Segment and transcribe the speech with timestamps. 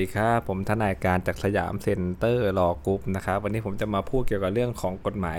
[0.02, 5.38] ีครับ ผมทนายการจาก Siam Center Law Group นะครับ วันนี้ผมจะมาพูดเกี่ยวกับเรื่องของกฎหมาย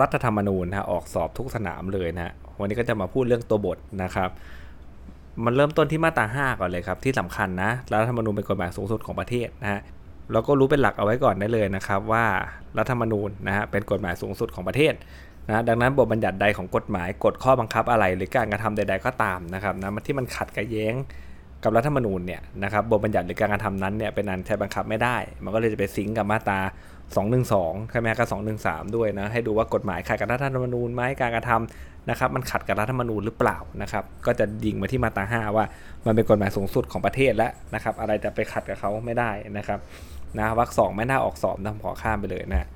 [0.00, 4.30] รัฐธรรมนูญนะฮะออกสอบทุกสนามเลยนะฮะวันนี้ก็จะมาพูดเรื่องตัวบทนะครับ
[5.44, 9.80] มันเริ่มต้นที่มาตรา 5 ก่อนเลยครับ ที่สำคัญนะรัฐธรรมนูญเป็นกฎหมายสูงสุดของประเทศนะฮะ
[10.32, 12.24] เราก็รู้เป็นหลักเอาไว้ก่อนได้เลยนะครับว่า
[12.78, 14.94] รัฐธรรมนูญนะฮะเป็นกฎหมายสูงสุดของประเทศ
[15.48, 20.94] นะดังนั้นบทบัญญัติใดของกฎหมายกฎข้อบังคับอะไร หรือการกระทำใด ๆก็ตามนะครับนะที่มันขัดกับแย้ง
[21.64, 26.60] กับรัฐธรรมนูญเนี่ยนะครับบทบัญญัติหรือการกระทำนั้นเนี่ยเป็นอันใช้บังคับไม่ได้ มันก็เลยจะไปซิงกับมาตรา
[27.24, 28.28] 212ใช่ไหมกับ
[28.62, 35.64] 213 ด้วยนะให้ดูว่ากฎหมายขัดกับรัฐธรรมนูญไหมการกระทำนะครับมันขัดกับรัฐธรรมนูญหรือเปล่านะครับก็จะยิงมาที่มาตรา5ว่า
[36.06, 39.78] มันเป็นกฎหมายสูงสุดของประเทศแล้วนะครับอะไรจะไปขัดกับเขาไม่ได้นะครับ
[40.38, 42.68] นะวรรคสองไม่น่าออกสอบนะขอข้ามไปเลยนะ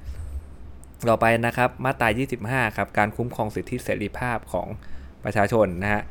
[1.09, 2.09] ต่อไปนะครับมาตรา
[2.43, 4.69] 25ครับการคุ้มครองสิทธิเสรีภาพของ
[5.25, 6.03] ประชาชนนะฮะ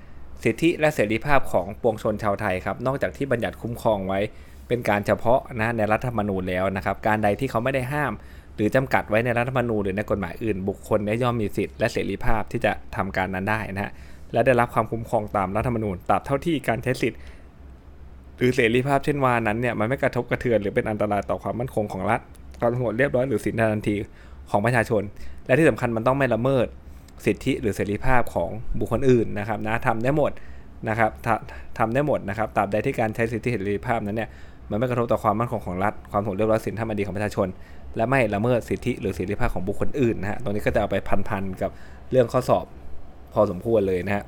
[0.43, 4.19] สิทธิและเสรีภาพของปวงชนชาวไทยครับ นอกจากที่บัญญัติคุ้มครองไว้
[4.67, 8.13] เป็นการเฉพาะนะในรัฐธรรมนูญแล้วนะครับ การใดที่เขาไม่ได้ห้าม
[8.55, 13.91] หรือจำกัดไว้ในรัฐธรรมนูญหรือในกฎหมายอื่น บุคคลได้ย่อมมีสิทธิและเสรีภาพที่จะทำการนั้นได้นะฮะ
[14.33, 17.17] และได้รับความคุ้มครองตามรัฐธรรมนูญตราบเท่าที่การใช้สิทธิ
[18.37, 22.21] หรือเสรีภาพเช่นวานั้นเนี่ยมันไม่กระทบกระเทือนหรือเป็นอันตรายต่อความมั่นคงของรัฐ
[22.59, 23.95] ความสงบเรียบร้อยหรือสินทันที
[24.51, 25.01] ของประชาชน
[25.45, 26.67] และที่สำคัญมันต้องไม่ละเมิด
[27.25, 30.31] สิทธิหรือเสรีภาพของบุคคลอื่นนะครับนะทำได้หมด
[30.89, 31.11] นะครับ
[31.77, 34.29] ทำได้หมดนะครับตราบใดที่การใช้สิทธิเสรีภาพนั้นเนี่ย
[34.69, 37.47] มันไม่กระทบต่อความมั่นคงของรัฐ ความสงบเรียบร้อยสินธรรมดีของประชาชน
[37.95, 40.95] และไม่ละเมิดสิทธิหรือเสรีภาพของบุคคลอื่นนะฮะตรงนี้ก็จะเอาไป
[41.29, 41.71] พันๆกับ
[42.11, 42.65] เรื่องข้อสอบ
[43.33, 44.23] พอสมควรเลยนะฮะ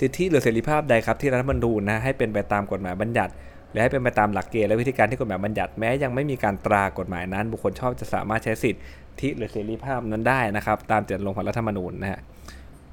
[0.00, 3.32] สิทธิหรือเสรีภาพใดครับที่รัฐธรรมนูญนะให้เป็นไปตามกฎหมายบัญญัติ
[3.70, 12.20] หรือให้เป็นไปตามหลักเกณฑ์และวิธีการที่กฎหมายบัญญัติแม้ยังไม่มีการตรากฎหมายนั้น บุคคลชอบจะสามารถใช้สิทธิหรือเสรีภาพนั้นได้นะครับ ตามเจตจำนงของรัฐธรรมนูญนะฮะ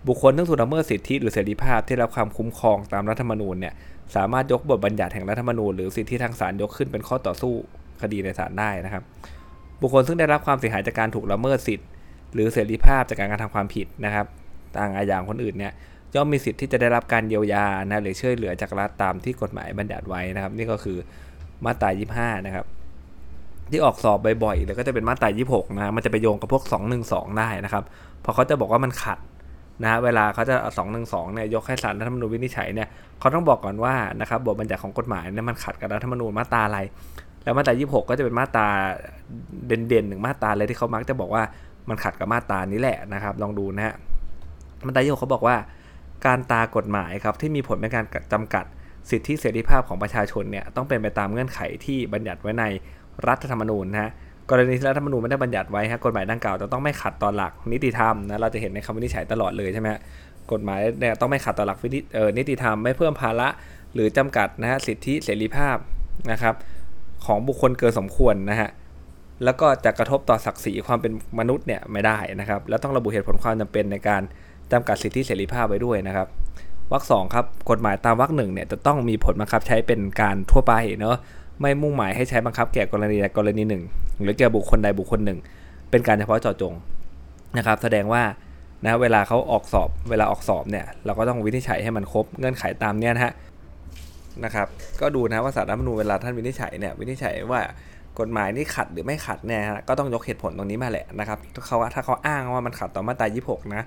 [0.07, 3.73] บุคคลทั้งถูกละเมิดสิทธิหรือเสรีภาพที่รับความคุ้มครองตามรัฐธรรมนูญเนี่ย
[4.15, 7.53] สามารถยกบทบัญญัติแห่งรัฐธรรมนูญหรือสิทธิทางศาลยกขึ้นเป็นข้อต่อสู้
[8.01, 9.03] คดีในศาลได้นะครับ
[9.81, 11.85] บุคคลซึ่งได้รับความเสียหายจากการถูกละเมิดสิทธิ
[12.33, 14.25] หรือเสรีภาพจากการกระทำความผิดนะครับ
[14.77, 15.73] ต่างอาญาคนอื่นเนี่ย
[16.15, 20.97] ย่อมมีสิทธิ์ที่จะได้รับการเยียวยานะหรือช่วยเหลือจากรัฐตามที่กฎหมายบัญญัติไว้นะครับ นี่ก็คือ
[21.65, 22.65] มาตรา 25 นะครับ
[23.71, 26.63] ที่ออกสอบบ่อยๆแล้วก็จะเป็นมาตรา 26 นะมันจะไปโยงกับพวก
[27.01, 27.83] 212 ได้นะครับ
[28.27, 29.19] พราะเขาจะบอกว่ามันขัด
[29.83, 32.87] นะเวลาเขาจะสองหนึ่งสองเนี่ยยกให้สารรัฐธรรมนูญวินิจฉัยเนี่ย
[33.19, 36.79] เขาต้องบอกก่อนว่านะครับบทบัญญัติของกฎหมายเนี่ยมันขัดกับรัฐธรรมนูญมาตราอะไร
[37.43, 38.67] แล้วมาตรา 26 ก็จะเป็นมาตรา
[39.67, 41.43] เด่นๆหนึ่งมาตราเลยที่เขามักจะบอกว่า
[41.89, 43.95] มันขัดกับมาตรานี้แหละนะครับ ลองดูนะฮะ
[44.85, 45.55] มาตรา 26 เขาบอกว่า
[46.25, 48.65] การตากฎหมายครับที่มีผลในการจำกัด
[49.09, 52.63] สิทธิเสรีภาพของประชาชนเนี่ยต้องเป็นไปตามเงื่อนไขที่บัญญัติไว้ใน
[53.27, 54.11] รัฐธรรมนูญนะฮะ
[54.49, 59.89] กรณีที่รัฐธรรมนูญไม่ได้บัญญัติไว้ฮะกฎหมายดังกล่าวจะต้องไม่ขัดต่อหลักนิติธรรมนะเราจะเห็นในคำวินิจฉัยตลอดเลยใช่ไหม
[60.51, 61.77] กฎหมายเนี่ยต้องไม่ขัดต่อหลัก
[62.37, 63.47] นิติธรรมไม่เพิ่มภาระ
[63.93, 65.77] หรือจำกัดนะฮะสิทธิเสรีภาพ
[66.31, 66.55] นะครับ
[67.25, 68.69] ของบุคคลเกินสมควรนะฮะ
[69.43, 74.21] แล้วก็จะกระทบต่อศักดิ์ศรีความเป็นมนุษย์เนี่ยไม่ได้นะครับ แล้วต้องระบุเหตุผลความจำเป็นในการ
[74.71, 76.27] จำกัดสิทธิเสรีภาพไว้ด้วยนะครับ
[76.91, 81.17] วรรคสองครับกฎหมายตามวรรคหนึ่งเนี่ยจะต้องมีผลบังคับใช้เป็นการทั่วไปเนาะ
[81.61, 83.83] ไม่มุ่งหมายให้ใช้บังคับแก่กรณีใดกรณีหนึ่ง
[84.21, 85.39] หรือแก่บุคคลใดบุคคลหนึ่ง
[85.91, 86.73] เป็นการเฉพาะเจาะจง
[87.57, 88.23] นะครับ แสดงว่า
[88.83, 93.33] นะเวลาเขาออกสอบเวลาออกสอบเนี่ยเราก็ต้องวินิจฉัยให้มันครบเงื่อนไขตามเนี้ยนะฮะ
[94.43, 94.67] นะครับ
[95.01, 97.61] ก็ดูนะว่าสารรัฐมนูญเวลาท่านวินิจฉัยเนี่ยวินิจฉัยว่า
[98.19, 103.83] กฎหมายนี่ขัดหรือไม่ขัดเนี่ยก็ต้องยกเหตุผลตรงนี้มาแหละนะครับเขาถ้าเขาอ้างว่ามันขัดต่อมาตรา 26 นะ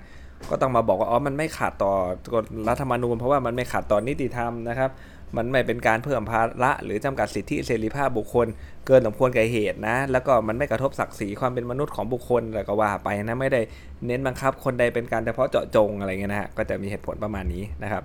[0.49, 1.93] ก็ต้องมาบอกว่าอ๋อมันไม่ขัดต่อ
[2.33, 4.91] กฎรัฐธรรมนูญเพราะว่ามันไม่ขัดต่อนิติธรรมนะครับ
[5.37, 8.47] มันไม่เป็นการเพิ่มภาระหรือจำกัดสิทธิเสรีภาพบุคคล
[8.87, 13.61] เกินสมควรแก่เหตุนะ แล้วก็มันไม่กระทบศักดิ์ศรีความเป็นมนุษย์ของบุคคลอะไรก็ว่าไปนะไม่ได้
[14.07, 18.03] เน้นบังคับคนใดเป็นการเฉพาะเจาะจงอะไรเงี้ยนะฮะก็จะมีเหตุผลประมาณนี้นะครับ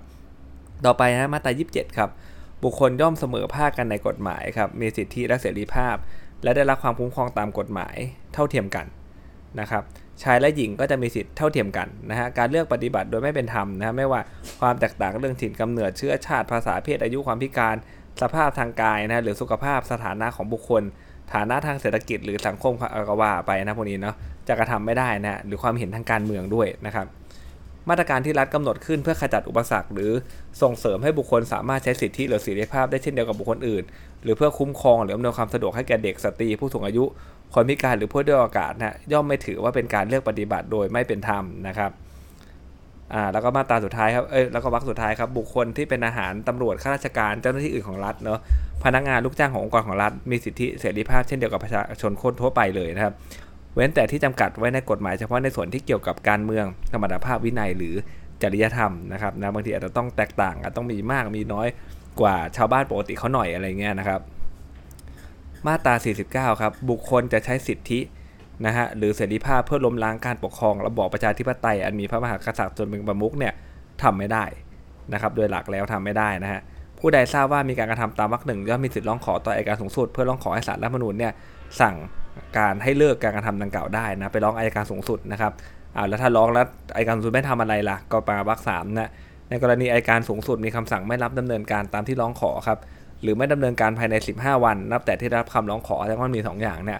[0.85, 2.09] ต่อไปนะมาตรา27 ครับ
[2.63, 5.95] บุคคลย่อมเสมอภาคกันในกฎหมายครับมีสิทธิและเสรีภาพ
[6.43, 7.95] และได้รับความคุ้มครองตามกฎหมาย
[8.33, 8.85] เท่าเทียมกัน
[9.59, 9.83] นะครับ
[10.23, 14.21] ชายและหญิงก็จะมีสิทธิ์เท่าเทียมกันนะฮะ การเลือกปฏิบัติโดยไม่เป็นธรรมนะไม่ว่า
[14.59, 17.75] ความแตกต่างเรื่องถิ่นกำเนิดเชื้อชาติภาษาเพศอายุความพิการ
[18.21, 20.83] สภาพทางกายนะหรือสุขภาพสถานะของบุคคล
[21.33, 22.73] ฐานะทางเศรษฐกิจหรือสังคม
[23.09, 24.15] ก็ว่าไปนะพวกนี้เนาะ
[24.47, 27.07] จะกระทำไม่ได้นะหรือความเห็นทางการเมืองด้วยนะครับ
[27.89, 30.11] มาตรการที่รัฐกำหนดขึ้นเพื่อขจัดอุปสรรค หรือ
[30.61, 33.83] ส่งเสริมให้บุคคลสามารถใช้สิทธิหรือเสรีภาพได้เช่นเดียวกับบุคคลอื่น
[34.23, 37.03] หรือเพื่อคุ้มครองหรืออำนวยความสะดวกให้แก่เด็กสตรีผู้สูงอายุ
[37.53, 41.91] คนพิการหรือผู้ด้อยโอกาสนะย่อมไม่ถือว่าเป็นการเลือกปฏิบัติโดยไม่เป็นธรรมนะครับ
[43.13, 48.39] อ่าแล้วก็มาตราสุดท้ายครับเอ้ยแล้วก็วรรคสุดท้ายครับบุคคลที่เป็นอาหารตำรวจข้าราชการเจ้าหน้าที่อื่นของรัฐเนาะ
[48.83, 53.13] พนักงานลูกจ้างขององค์กรของรัฐมีสิทธิเสรีภาพเช่นเดียวกับประชาชนคนทั่วไปเลยนะครับ
[53.75, 57.95] เว้นแต่ที่จำกัดไว้ในกฎหมายเฉพาะในส่วนที่เกี่ยวกับการเมืองธรรมดาภาพวินัยหรือ
[58.41, 61.67] จริยธรรมนะครับนะบางทีอาจจะต้องแตกต่างอาจต้องมีมากมีน้อย
[62.21, 64.21] กว่าชาวบ้านปกติเขาหน่อยอะไรเงี้ยนะครับ
[65.67, 65.93] มาตรา
[66.27, 67.99] 49 ครับ บุคคลจะใช้สิทธิ
[68.65, 73.53] นะฮะหรือเสรีภาพเพื่อล้มล้างการปกครองระบอบประชาธิปไตยอันมีพระมหากษัตริย์ตนเป็นประมุขเนี่ย
[74.03, 74.45] ทำไม่ได้
[75.13, 76.61] นะครับ โดยหลักแล้วทำไม่ได้นะฮะ
[76.99, 81.33] ผู้ใดทราบว่ามีการกระทำตามวรรคหนึ่งย่อมมีสิทธิ์ร้องขอต่ออัยการสูงสุดเพื่อร้องขอให้ศาลรัฐธรรมนูญเนี่ย
[81.81, 81.95] สั่ง
[82.57, 85.51] การให้เลิกการกระทำดังกล่าวได้นะไปร้องอัยการสูงสุดนะครับ
[85.95, 86.65] อ่าแล้วถ้าร้องแล้ว
[86.95, 89.09] อัยการสูงสุดไม่ทำอะไรล่ะก็มาวรรคสามนะ
[89.49, 92.79] ในกรณีอัยการสูงสุดมีคำสั่งไม่รับดำเนินการตามที่ร้องขอครับ
[93.21, 96.99] หรือไม่ดำเนินการภายใน 15 วัน นับแต่ที่รับคำร้องขอแสดงว่ามี 2 อย่างเนี่ย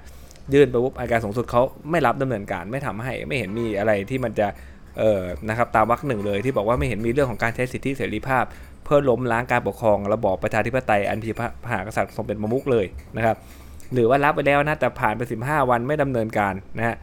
[0.53, 1.61] ยื่นไปปุ๊บอัยการสูงสุดเขา
[1.91, 4.47] ไม่รับดำเนินการไม่ทำให้ไม่เห็นมีอะไรที่มันจะ
[4.99, 8.43] เออนะครับตามวรรคหนึ่งเลยที่บอกว่าไม่เห็นมีเรื่องของการใช้สิทธิเสรีภาพ
[8.83, 12.85] เพื่อล้มล้างการปกครองระบอบประชาธิปไตยอันมีพระมหากษัตริย์ทรงเป็นประมุขเลย
[13.17, 13.35] นะครับ
[13.93, 16.95] หรือว่ารับไปแล้วนะแต่ผ่านไป 15 วันไม่ดำเนินการนะฮะ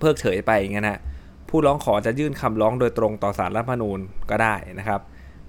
[0.00, 1.00] เพิกเฉยไปอย่างเงี้ยนะ
[1.56, 3.98] ผู้ร้องขอจะยื่นคำร้องโดยตรงต่อศาลรัฐธรรมนูญ
[4.30, 5.00] ก็ได้นะครับ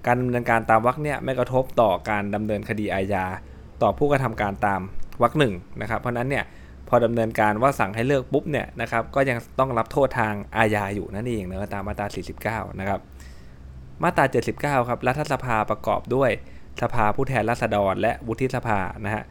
[0.06, 3.24] การดำเนินการตามวรรคเนี่ยไม่กระทบต่อการดำเนินคดีอาญา
[3.82, 4.80] ต่อผู้กระทำการตาม
[5.22, 6.44] วรรคหนึ่งนะครับเพราะนั้นเนี่ย
[6.88, 13.00] พอดำเนินการว่าสั่งให้เลิกปุ๊บเนี่ยนะครับก็ยังต้องรับโทษทางอาญาอยู่นั่นเองเนะตามมาตรา 49 นะครับ
[14.02, 14.24] มาตรา
[14.56, 16.30] 79 ครับรัฐสภาประกอบด้วย
[16.82, 19.24] สภาผู้แทนราษฎร และวุฒิสภานะฮะ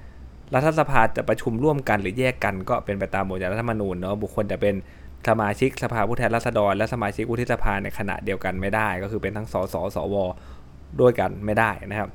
[0.53, 4.75] รัฐสภาจะประชุมร่วมกันหรือแยกกันก็เป็นไปตามบทรัฐธรรมนูญเนาะบุคคลจะเป็น
[5.27, 10.15] สมาชิกสภาผู้แทนราษฎร และสมาชิกวุฒิสภาในขณะเดียวกันไม่ได้ ก็คือเป็นทั้งสสสว
[11.01, 12.09] ด้วยกันไม่ได้นะครับ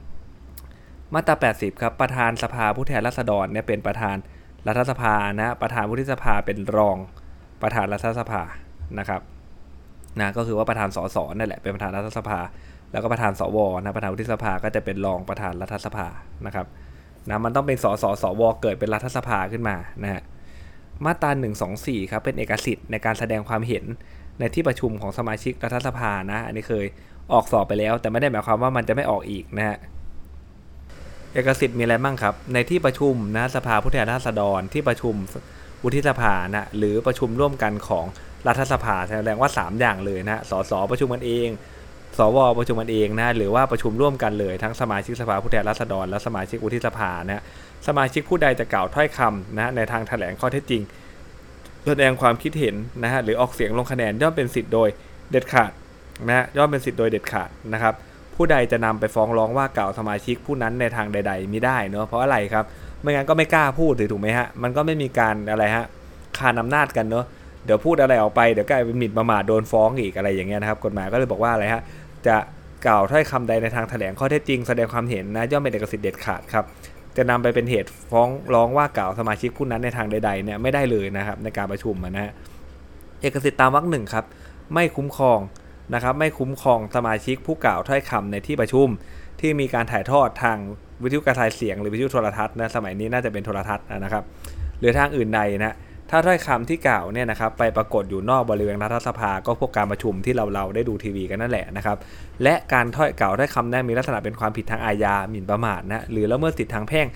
[1.14, 4.16] มาตรา 80 ครับประธานสภาผู้แทนราษฎรเนี่ยเป็นประธาน
[4.68, 6.96] รัฐสภานะประธานวุฒิสภาเป็นรอง
[7.62, 8.42] ประธานรัฐสภา
[8.98, 9.20] นะครับ
[10.20, 12.38] นะก็คือว่าประธานสสนั่นแหละเป็นประธานรัฐสภา
[12.92, 16.06] แล้วก็ประธานสวนะประธานวุฒิสภาก็จะเป็นรองประธานรัฐสภา
[16.46, 16.66] นะครับ
[17.28, 20.22] นะมันต้องเป็นสสสวเกิดเป็นรัฐสภาขึ้นมานะฮะ
[21.06, 21.30] มาตรา
[21.72, 23.84] 124 ครับ เป็นเอกสิทธิ์ในการแสดงความเห็น
[24.38, 26.86] ในที่ประชุมของสมาชิกรัฐสภานะ อันนี้เคย
[27.32, 29.78] ออกสอบไปแล้ว แต่ไม่ได้หมายความว่ามันจะไม่ออกอีกนะฮะ
[31.34, 35.14] เอกสิทธิ์มีอะไรบ้างครับ ในที่ประชุมนะสภาผู้แทนราษฎรที่ประชุม
[35.82, 38.04] วุฒิสภานะหรือประชุมร่วมกันของ
[38.46, 41.48] รัฐสภาแสดงว่า 3 อย่างเลยนะสสประชุมกันเอง
[42.18, 47.42] สวประชุมกันเองนะหรือว่าประชุมร่วมกันเลยทั้งสมาชิกสภาผู้แทนราษฎรและสมาชิกวุฒิสภานะ
[47.86, 50.82] สมาชิกผู้ใดจะกล่าวถ้อยคำนะในทางแถลงข้อเท็จจริง
[51.88, 54.88] แสดงความคิดเห็นนะฮะหรือออกเสียงลงคะแนนย่อมเป็นสิทธิ์โดย
[55.30, 55.72] เด็ดขาด
[56.28, 57.94] นะย่อมเป็นสิทธิ์โดยเด็ดขาดนะครับ
[58.36, 62.64] ผู้ใดจะนำไปฟ้องร้องว่ากล่าวสมาชิกผู้นั้นในทางใด ๆ ไม่ได้เนาะเพราะอะไรครับ
[63.00, 65.84] ไม่งั้นก็ไม่กล้าพูดถูกไหมฮะมันก็ไม่มีการอะไรฮะ
[66.38, 67.24] คานอำนาจกันเนาะ
[67.64, 71.82] เดี๋ยวพูดอะไรออกไปเดี๋ยวกลายเป็นหมิ่นประมาทโดนฟ้องอีกอะไรอย่างเงี้ยนะครับกฎหมายก็เลยบอกว่าอะไรฮะ
[72.26, 72.36] จะ
[72.86, 76.64] กล่าวถ้อยคำใดในทางแถลงข้อเท็จจริงแสดงความเห็นนะย่อมเป็นเอกสิทธิ์เด็ดขาดครับ
[77.16, 82.32] จะนำไปเป็นเหตุฟ้องร้องว่ากล่าวสมาชิกผู้นั้นในทางใดๆเนี่ยไม่ได้เลยนะครับในการประชุมนะฮะ
[83.20, 84.24] เอกสิทธิ์ตามวรรคหนึ่งครับ
[84.74, 85.38] ไม่คุ้มครอง
[85.94, 88.88] นะครับไม่คุ้มครองสมาชิกผู้กล่าวถ้อยคำในที่ประชุม
[89.40, 90.58] ที่มีการถ่ายทอดทาง
[91.02, 94.24] วิทยุกระจายเสียง หรือวิทยุโทรทัศน์นะสมัยนี้น่าจะเป็นโทรทัศน์นะครับ
[94.78, 95.74] หรือทางอื่นใดนะ
[96.14, 101.96] ถ้าถ้อยคำที่กล่าวเนี่ยนะครับไปปรากฏอยู่นอกบริเวณรัฐสภาก็พวกการประชุมที่เราเราได้ดูทีวีกันนั่นแหละนะครับ
[102.42, 107.06] และการถ้อยกล่าวถ้อยคำนั้นมีลักษณะเป็นความผิดทางอาญาหมิ่นประมาทนะหรือละเมิดสิทธิทางแพ่ง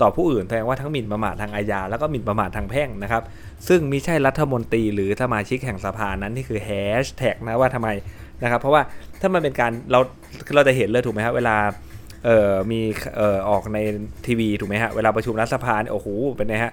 [0.00, 3.22] ต่อผู้อื่นแสดงว่าทั้งหมิ่นประมาททางอาญาแล้วก็หมิ่นประมาททางแพ่งนะครับ
[3.68, 6.70] ซึ่งมิใช่รัฐมนตรีหรือสมาชิกแห่งสภานั้นนี่คือแฮ
[7.04, 7.88] ชแท็กนะว่าทำไม
[8.42, 8.82] นะครับเพราะว่า
[9.20, 10.00] ถ้ามันเป็นการเรา
[10.54, 11.56] เราจะเห็นเลยถูกไหมครับเวลา
[12.24, 12.80] เอ่อมี
[13.16, 13.78] เอ่อออกใน
[14.26, 16.06] ทีวีถูกไหมฮะเวลาประชุมรัฐสภาโอ้โห
[16.36, 16.72] เป็นไงฮะ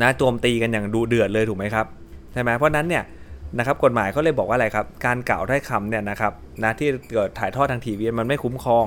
[0.00, 1.86] นะโจมตีกันอย่างดูเดือดเลยถูกไหมครับ
[2.32, 3.04] ใช่ไหมเพราะนั้นเนี่ย
[3.58, 6.32] นะครับกฎหมายเขาเลยบอกว่าอะไรครับ การกล่าวถ้อยคำเนี่ยนะครับ
[6.62, 8.84] นะที่เกิดถ่ายทอดทางทีวีมันไม่คุ้มครอง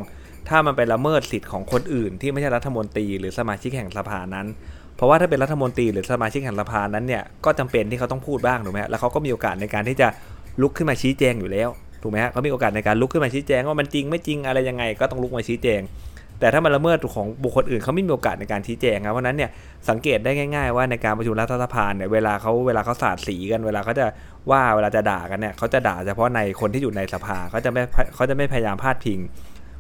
[0.49, 4.47] ถ้ามันไปละเมิดสิทธิ์ของคนอื่น ที่ไม่ใช่รัฐมนตรีหรือสมาชิกแห่งสภานั้น
[4.95, 10.07] เพราะว่าถ้าเป็นรัฐมนตรีหรือสมาชิกแห่งสภานั้นเนี่ยก็จำเป็นที่เขาต้องพูดบ้างถูกไหมแล้วเขาก็มีโอกาสในการที่จะ
[10.61, 11.69] ลุกขึ้นมาชี้แจงอยู่แล้ว
[12.01, 15.81] ถูกไหมฮะเขามีโอกาสในการลุกขึ้นมาชี้แจงว่ามันจริงไม่จริงอะไรยังไงก็ต้องลุกมาชี้แจง
[16.39, 19.49] แต่ถ้ามันละเมิดของบุคคลอื่นเขาไม่มีโอกาสในการชี้แจงครับเพราะนั้นเนี่ย
[19.89, 24.05] สังเกตได้ง่าย ๆ ว่าในการประชุมรัฐสภาเนี่ยเวลาเขาเวลาเขาสาดสีกันเวลาเขาจะ
[24.51, 27.81] ว่าเวลาจะด่ากันเนี่ยเขาจะด่าเฉพาะในคนที่อยู่ในสภาเขาจะไม่
[28.15, 29.19] เขาจะไม่พยายามพาดพิง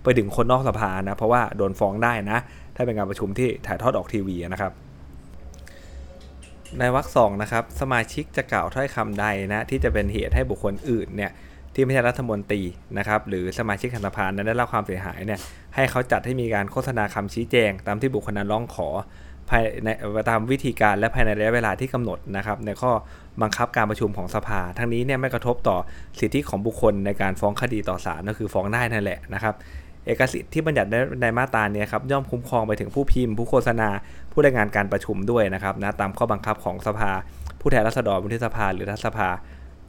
[0.03, 2.39] ไปถึงคนนอกสภานะเพราะว่าโดนฟ้องได้นะ
[2.75, 4.71] ถ้าเป็นการประชุมที่ถ่ายทอดออกทีวีนะครับ
[6.79, 11.31] ในวรรคสองนะครับสมาชิกจะกล่าวถ้อยคำใดนะที่จะเป็นเหตุให้บุคคลอื่นเนี่ย
[11.75, 12.61] ที่ไม่ใช่รัฐมนตรี
[12.97, 15.39] นะครับหรือสมาชิกสภานั้นได้รับความเสียหายเนี่ย
[15.75, 18.87] ให้เขาจัดให้มีการโฆษณาคำชี้แจง ตามที่บุคคลนั้นร้องขอ
[19.49, 19.89] ภายใน
[20.29, 22.91] ตามวิธีการและภายในระยะเวลาที่กำหนดนะครับในข้อ
[23.41, 25.77] บังคับการประชุมของสภา ทั้งนี้เนี่ยไม่กระทบต่อ
[26.19, 29.53] สิทธิของบุคคลในการฟ้องคดีต่อศาลก็คือฟ้องได้นั่นแหละนะครับ
[30.05, 30.89] เอกสิทธิ์ที่บัญญัติ
[31.21, 33.89] ในมาตราเนี่ยครับย่อมคุ้มครองไปถึงผู้พิมพ์ ผู้โฆษณา
[34.31, 37.11] ผู้รายงานการประชุมด้วยนะครับนะตามข้อบังคับของสภา
[37.59, 39.29] ผู้แทนราษฎรวุฒิสภาหรือรัฐสภา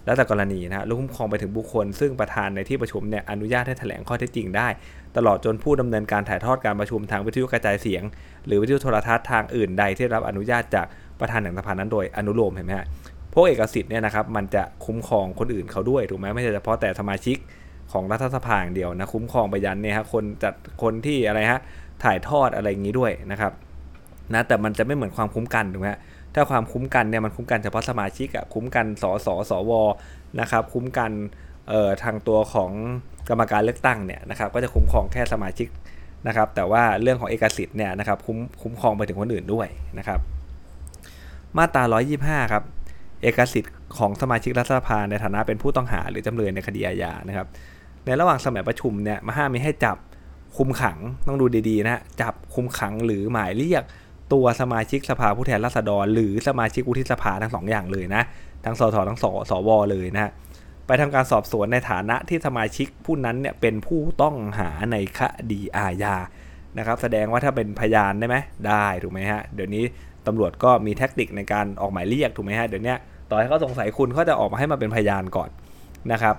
[0.07, 4.69] แล้วแต่กรณีนะหรือคุ้มครองไปถึงบุคคล ซึ่งประธานในที่ประชุมเนี่ยอนุญาตให้แถลงข้อเท็จจริงได้
[5.17, 8.03] ตลอดจนผู้ดำเนินการถ่ายทอดการประชุมทางวิทยุกระจายเสียง
[8.47, 10.87] หรือวิทยุโทรทัศน์ทางอื่นใดที่รับอนุญาตจาก
[11.21, 12.87] ประธานแห่งสภานั้นโดยอนุโลมเห็นไหมฮะ
[13.33, 17.37] พวกเอกสิทธิ์เนี่ยนะครับมันจะคุ้มครองคนอื่นเขาด้วยถูกไหมไม่ใช่เฉพาะแต่สมาชิก
[17.93, 21.61] ของรัฐสภาอย่างเดียวนะคุ้มครองไปยันเนี่ยฮะคนจัดคนที่อะไรฮะ
[22.05, 23.53] ถ่ายทอดอะไรอย่างนี้ด้วยนะครับ
[24.35, 25.89] นะแต่มันจะไม่เหมือนความคุ้มกันถูกไหม
[26.37, 29.73] ถ้าความคุ้มกันเนี่ยมันคุ้มกันเฉพาะสมาชิกอะคุ้มกันสสสว
[30.41, 31.13] นะครับคุ้มกัน
[31.69, 32.71] เอ่อทางตัวของ
[33.29, 35.69] กรรมการเลือกตั้งเนี่ยนะครับก็จะคุ้มครองแค่สมาชิก
[36.27, 40.21] นะครับแต่ว่าเรื่องของเอกสิทธิ์เนี่ยนะครับคุ้มคุ้มครองไปถึงคนอื่นด้วยนะครับ
[41.57, 41.83] มาตรา
[42.19, 42.63] 125 ครับ
[43.23, 47.47] เอกสิทธิ์ของสมาชิกรัฐสภาในฐานะเป็นผู้ต้องหาหรือจำเลยในคดีอาญานะครับ
[48.05, 49.97] ในระหว่างสมัยประชุมเนี่ยมาห้ามมีให้จับ
[50.57, 53.83] คุมขังต้องดูดีๆนะจับคุมขังหรือหมายเรียก
[54.33, 58.23] ตัวสมาชิกสภาผู้แทนราษฎร หรือสมาชิกวุฒิสภาทั้งสองอย่างเลยนะ
[58.65, 60.31] ทั้งสสทั้งสสวเลยนะ
[60.87, 66.17] ไปทำการสอบสวนในฐานะที่สมาชิกผู้นั้นเนี่ยเป็นผู้ต้องหาในคดีอาญา
[66.79, 68.37] นะครับแสดงว่าถ้าเป็นพยานได้ไหม
[68.69, 69.85] ได้ถูกไหมฮะเดี๋ยวนี้
[70.27, 72.95] ตำรวจก็มีแท็กติกในการออกหมายเรียกถูกไหมฮะเดี๋ยวนี้
[73.31, 75.51] ต่อให้เขาสงสัยคุณเขาจะออกมาให้มาเป็นพยานก่อน
[76.13, 76.37] นะครับ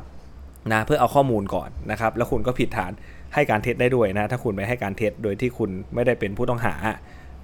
[0.72, 2.92] นะเพื่อเอาข้อมูลก่อนนะครับแล้วคุณก็ผิดฐาน
[3.34, 6.74] ให้การเท็จได้ด้วยนะถ้าคุณไปให้การเท็จโดยที่คุณไม่ได้เป็นผู้ต้องหา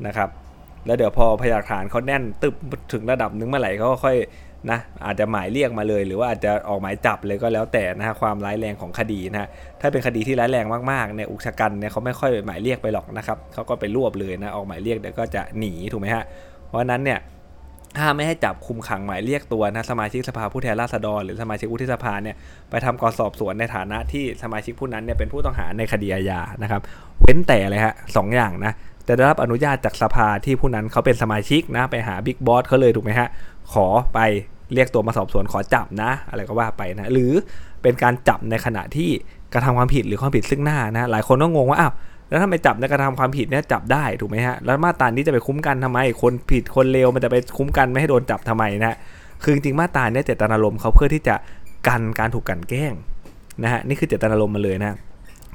[0.08, 0.30] นะครับ
[0.86, 2.56] แล้วเดี๋ยวพอพยานฐานเขาแน่นตึบ
[2.94, 4.18] ถึงระดับนึงเมื่อไหร่เขาก็ค่อย
[4.72, 9.50] นะอาจจะหมายเรียกมาเลย หรือว่าอาจจะออกหมายจับเลยก็แล้วแต่นะฮะความร้ายแรงของคดีนะฮะ
[9.82, 16.24] ถ้าเป็นคดีที่ร้ายแรงมากๆเนี่ยอุกชะกันเนี่ยเขาไม่ค่อยหมายเรียกไปหรอกนะครับเขาก็ไปรวบเลยนะออกหมายเรียกเดี๋ยวก็จะหนีถูกไหมฮะ
[16.68, 17.20] เพราะนั้นเนี่ย
[17.98, 22.36] ถ้าไม่ให้จับคุมขังหมายเรียกตัวนะสมาชิกสภาผู้แทนราษฎรหรือสมาชิกวุฒิสภาเนี่ย
[22.70, 26.82] ไปทำการสอบสวนในฐานะที่สมาชิกผู้นั้นเนี่ยเป็นผู้ต้องหาในคดีอาญานะครับ
[27.22, 28.74] เว้นแต่เลยฮะสองอย่างนะ
[29.08, 33.30] จะได้รับอนุญาตจากสภาที่ผู้นั้นเขาเป็นสมาชิกนะไปหาบิ๊กบอสเขาเลยถูกไหมฮะ
[33.74, 34.20] ขอไป
[34.74, 37.32] เรียกตัวมาสอบสวนขอจับนะ อะไรก็ว่าไปนะหรือ
[37.82, 39.10] เป็นการจับในขณะที่
[39.54, 41.94] กระทำความผิดหรือความผิดซึ่งหน้านะหลายคนก็งงว่าอ้าว
[42.30, 48.98] แล้วถ้าไปจับในกระทำความผิดเนี่ยจับได้ถูกไหมฮะแล้วมาตรานี้จะไปคุ้มกันทำไมคนผิดคนเลวมันจะไปคุ้มกันไม่ให้โดนจับทำไมนะ
[49.44, 51.36] คือจริงๆมาตราเนี่ยเจตนารมณ์เขาเพื่อที่จะ
[51.88, 52.94] กันการถูกกันแกล้ง
[53.64, 54.98] นะฮะนี่คือเจตนารมณ์มาเลยนะ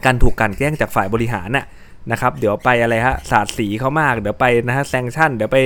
[0.04, 1.64] การถูกกันแกล้งจากฝ่ายบริหารน่ะ
[2.10, 5.58] นะครับ เดี๋ยวไปอะไรฮะสาดสีเขามาก เดี๋ยวไปนะฮะแซงชั่น เดี๋ยวไป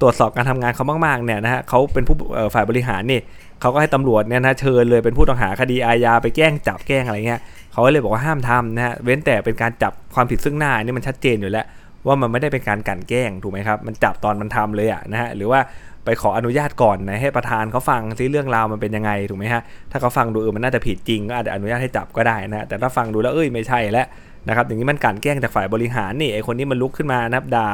[0.00, 2.16] ตรวจสอบการทำงานเขามากๆเนี่ยนะฮะเขาเป็นผู้
[2.54, 3.20] ฝ่ายบริหารนี่
[3.60, 7.40] เขาก็ให้ตำรวจเนี่ยนะเชิญเลยเป็นผู้ต้องหาคดีอาญาไปแกล้งจับแกล้งอะไรเงี้ย
[7.72, 11.66] เขาเลยบอกว่าห้ามทำนะฮะเว้นแต่เป็นการจับความผิดซึ่งหน้านี่มันชัดเจนอยู่แล้ว
[12.06, 15.60] ว่ามันไม่ได้เป็นการกันแกล้งถูกไหมครับมันจับตอนมันทำเลยอะนะฮะหรือว่า
[16.04, 24.06] ไปขออนุญาตก่อนนะให้ประธานเขาฟังซิเรื่องราวมันเป็นยังไงถูกไหมฮะถ้าเขาฟังดูเออมันน่าจะผิดจริงก็อาจจะอนุญาตให้จับก็ได้นะแต่ถ้าฟังดูแล้วเอ้ยไม่ใช่แล้ว
[24.48, 27.68] นะครับอย่างนี้มันการแกล้งจากฝ่ายบริหารนี่ไอคนนี้มันลุกขึ้นมานับด่า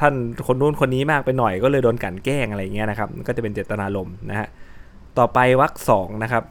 [0.00, 0.14] ท่าน
[0.46, 4.48] คนนู้นคนนี้มากไปหน่อยก็เลยโดนกันแกล้งอะไรเงี้ยนะครับก็จะเป็นเจตนารมนะฮะ
[5.18, 6.44] ต่อไปวรรคสองนะครับ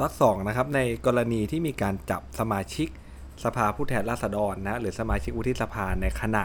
[0.00, 2.88] วรรคสองนะครับในกรณีที่มีการจับสมาชิก
[3.44, 6.44] สภาผู้แทนราษฎรนะหรือสมาชิกวุฒิสภาในขณะ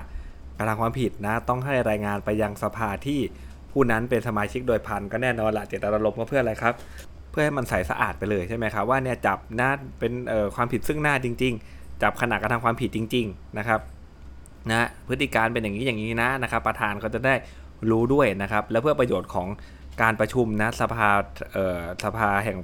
[0.57, 3.19] กระทำความผิดนะต้องให้รายงานไปยังสภาที่
[3.71, 6.73] ผู้นั้นเป็นสมาชิกโดยพันก็แน่นอนละเจตนารมณ์ก็เพื่ออะไรครับ
[7.29, 9.69] เพื่อให้มันใสสะอาดไปเลยใช่ไหมครับว่าเนี่ยจับหน้า
[9.99, 10.13] เป็น
[10.55, 13.79] ความผิดซึ่งหน้าจริง ๆ จับขณะกระทำความผิดจริง ๆนะครับ
[14.69, 17.33] นะพฤติการเป็นอย่างนี้อย่างนี้นะนะครับ ประธานก็จะได้
[17.89, 19.47] รู้ด้วยนะครับ และเพื่อประโยชน์ของ
[20.01, 21.09] การประชุมนะสภา
[22.03, 22.57] สภาแห่ง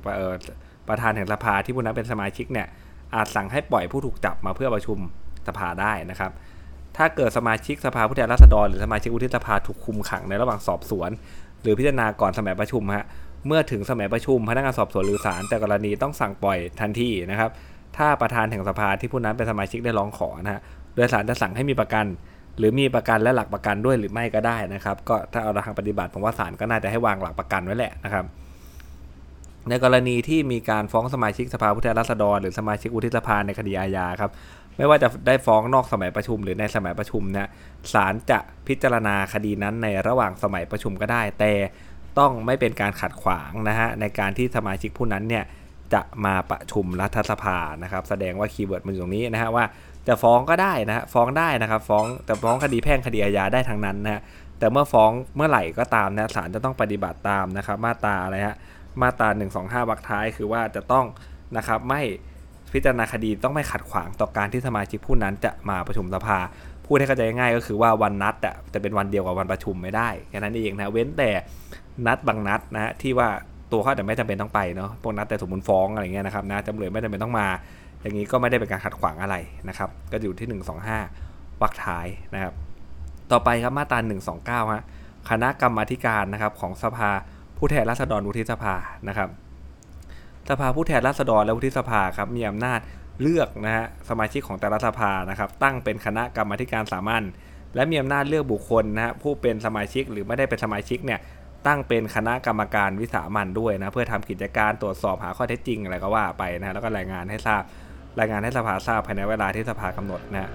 [0.88, 2.68] ประธานแห่งสภาที่ผู้นั้นเป็นสมาชิกเนี่ย
[3.16, 4.98] อาจสั่งให้ปล่อยผู้ถูกจับมาเพื่อประชุม
[5.48, 6.32] สภาได้นะครับ
[6.98, 11.10] ถ้าเกิดสมาชิกสภาผู้แทนราษฎรหรือสมาชิกวุฒิสภาถูกคุมขังในระหว่างสอบสวน
[11.62, 13.06] หรือพิจารณาก่อนสมัยประชุมฮะ
[13.48, 17.50] เมื่อถึงสมัยประชุมพนักงานสอบสวนหรือศาลแต่กรณีต้องสั่งปล่อยทันทีนะครับ
[17.98, 20.62] ถ้าประธานแห่งสภาที่ผู้นั้นเป็นสมาชิกได้ร้องขอนะฮะ
[20.96, 22.06] โดยศาลจะสั่งให้มีประกัน
[22.58, 28.26] หรือมีประกันและหลักประกันด้วยหรือไม่ก็ได้นะครับ ก็ถ้าเอาทางปฏิบัติผมว่าศาลก็น่าจะให้วางหลักประกันไว้แหละนะครับ
[29.70, 34.32] ในกรณีที่มีการฟ้องสมาชิกสภาผู้แทนราษฎร หรือสมาชิกวุฒิสภาในคดีอาญาครับ
[34.78, 37.50] ไม่ว่าจะได้ฟ้องนอกสมัยประชุมหรือในสมัยประชุมนะ
[37.94, 41.52] ศาลจะพิจารณาคดีนั้นในระหว่างสมัยประชุมก็ได้ แต่
[42.20, 45.44] ต้องไม่เป็นการขัดขวางนะฮะในการที่สมาชิกผู้นั้นเนี่ย
[45.94, 49.66] จะมาประชุมรัฐสภานะครับ แสดงว่า keyword มันอยู่ตรงนี้นะฮะว่า
[50.08, 54.22] จะฟ้องก็ได้นะฮะฟ้องได้นะครับ ฟ้องแต่ฟ้องคดีแพ่งคดีอาญาได้ทั้งนั้นนะฮะ
[54.60, 58.58] แต่เมื่อฟ้องเมื่อไหร่ก็ตามนะศาลจะต้องปฏิบัติตามนะครับมาตราอะไรฮะ
[59.02, 59.28] มาตรา
[59.84, 61.06] 125วรรคท้ายคือว่าจะต้อง
[61.58, 62.02] นะครับไม่
[62.74, 66.40] พิจารณาคดีต้องไม่ขัดขวางต่อการที่สมาชิกผู้นั้นจะมาประชุมสภา
[66.86, 71.32] พูดให้เข้าใจง่ายก็คือว่าวันนัดอะจะเป็นวันเดียวกับวันประชุมไม่ได้แค่นั้นเองนะเว้นแต่
[72.08, 73.28] นัดบางนัดนะที่ว่า
[73.72, 77.48] ตัวเขาแต่ไม่จำเป็นต้องไปเนาะพวกนัดแต่สมมติฟ้องอะไรเงี้ยนะครับนะจำเลยไม่จำเป็นต้องมา
[78.02, 79.36] อย่างนี้ก็ไม่ได้เป็นการขัดขวางอะไร
[79.70, 80.48] นะครับ ก็อยู่ที่
[81.10, 82.54] 125วรรคท้ายนะครับ
[83.32, 84.00] ต่อไปครับมาตรา
[84.66, 84.84] 129ฮะ
[85.30, 87.10] คณะกรรมาการนะครับของสภา
[87.58, 88.76] ผู้แทนราษฎรวุฒิสภา
[89.08, 89.30] นะครับ
[90.50, 92.80] สภาผู้แทนราษฎรและวุฒิสภาครับมีอำนาจ
[93.22, 97.24] เลือกนะฮะสมาชิกของแต่ละสภานะครับ ตั้งเป็นคณะกรรมาการสามัญ
[97.76, 101.20] และมีอำนาจเลือกบุคคลนะฮะผู้เป็นสมาชิกหรือไม่ได้เป็นสมาชิกเนี่ย
[101.68, 107.62] ตั้งเป็นคณะกรรมการวิสามันด้วยนะเพื่อทำกิจการตรวจสอบหาข้อเท็จจริงอะไรก็ว่าไปนะแล้วก็รายงานให้ทราบ
[108.20, 110.50] รายงานให้สภาทราบภายในเวลาที่สภากำหนดนะ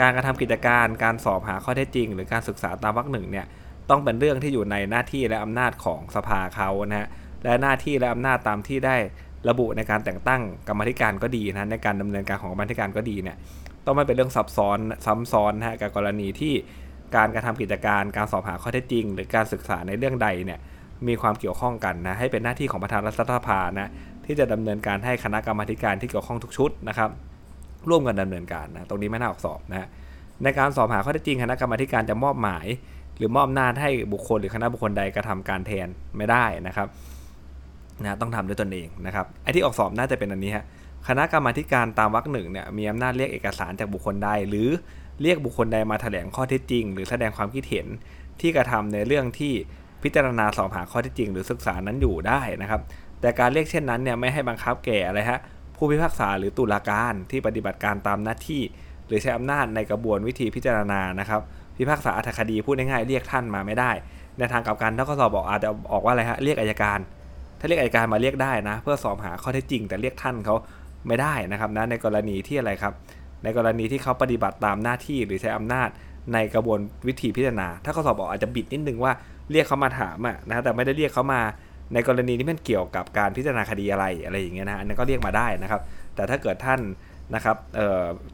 [0.00, 3.46] การกระทำกิจการการสอบหาข้อเท็จจริง หรือการศึกษาตามวรรคหนึ่งเนี่ย
[3.90, 7.08] ต้องเป็นเรื่องที่อยู่ในหน้าที่และอำนาจของสภาเขานะฮะ
[7.44, 8.96] และหน้าที่และอำนาจตามที่ได้
[9.48, 13.36] ระบุในการแต่งตั้งกรรมธิการก็ดีนะในการดำเนินการของกรรมธิการก็ดีเนี่ย
[13.86, 16.54] ต้องไม่เป็นเรื่องซับซ้อนซ้ำซ้อนนะฮะกับกรณีที่
[17.16, 20.58] การกระทำกิจการการสอบหาข้อเท็จจริง หรือการศึกษาในเรื่องใดเนี่ย
[21.08, 23.88] มีความเกี่ยวข้องกันนะให้เป็นหน้าที่ของประธานรัฐสภานะ
[24.26, 27.10] ที่จะดำเนินการให้คณะกรรมาการที่เกี่ยวข้องทุกชุดนะครับ
[27.88, 29.88] ร่วมกันดำเนินการนะตรงนี้ไม่น่าออกสอบนะ
[30.42, 32.66] ในการสอบหาข้อเท็จจริงคณะกรรมาการจะมอบหมาย
[33.16, 36.88] หรือมอบอำนาจให้บุคคลหรือคณะบุคคลใดกระทำการแทนไม่ได้นะครับ
[38.02, 40.64] นะต้องทำด้วยตนเองนะครับไอ้ที่ออกสอบน่าจะเป็นอันนี้ฮะ
[41.08, 44.68] คณะกรรมาการตามวรรคหนึ่งเนี่ยมีอำนาจเรียกเอกสารจากบุคคลใดหรือ
[45.22, 47.86] เรียกบุคคลใดมาแถลงข้อเท็จจริง หรือแสดงความคิดเห็น
[48.40, 49.52] ที่กระทำในเรื่องที่
[50.02, 52.80] พิจารณาสอบหาข้อเท็จจริง หรือศึกษานั้นอยู่ได้นะครับ
[53.20, 55.40] แต่การเรียกเช่นนั้นเนี่ยไม่ให้บังคับแก่อะไรฮะ
[55.76, 58.62] ผู้พิพากษาหรือตุลาการที่ปฏิบัติการตามหน้าที่
[59.06, 61.40] หรือใช้อำนาจในกระบวนวิธีพิจารณานะครับ
[61.76, 63.90] พิพากษาอัธคดีพูดง่ายๆเรียกท่านมาไม่ได้
[64.38, 66.98] ในทางกลับกันถ้าข้อสอบบอกอาจจะออกว่าอะไรฮะเรียกอายการ
[67.60, 70.54] ถ้าเรียกอายการมาเรียกได้นะ เพื่อสอบหาข้อเท็จจริง แต่เรียกท่านเขา
[71.06, 72.92] ไม่ได้นะครับนะในกรณีที่อะไรครับ
[73.44, 75.88] ในกรณีที่เขาปฏิบัติตามหน้าที่หรือใช้อำนาจ
[76.32, 79.12] ในกระบวนวิธีพิจารณา ถ้าข้อสอบบอกอาจจะบิดนิดนึงว่า
[79.50, 81.40] เรียกเขามาถามอะนะแต่ไม่ได้เรียกเขามา
[81.94, 85.80] ในกรณีที่มันเกี่ยวกับการพิจารณาคดีอะไรอะไรอย่างเงี้ยนะอันนั้นก็เรียกมาได้นะครับ
[86.14, 86.80] แต่ถ้าเกิดท่าน
[87.34, 87.56] นะครับ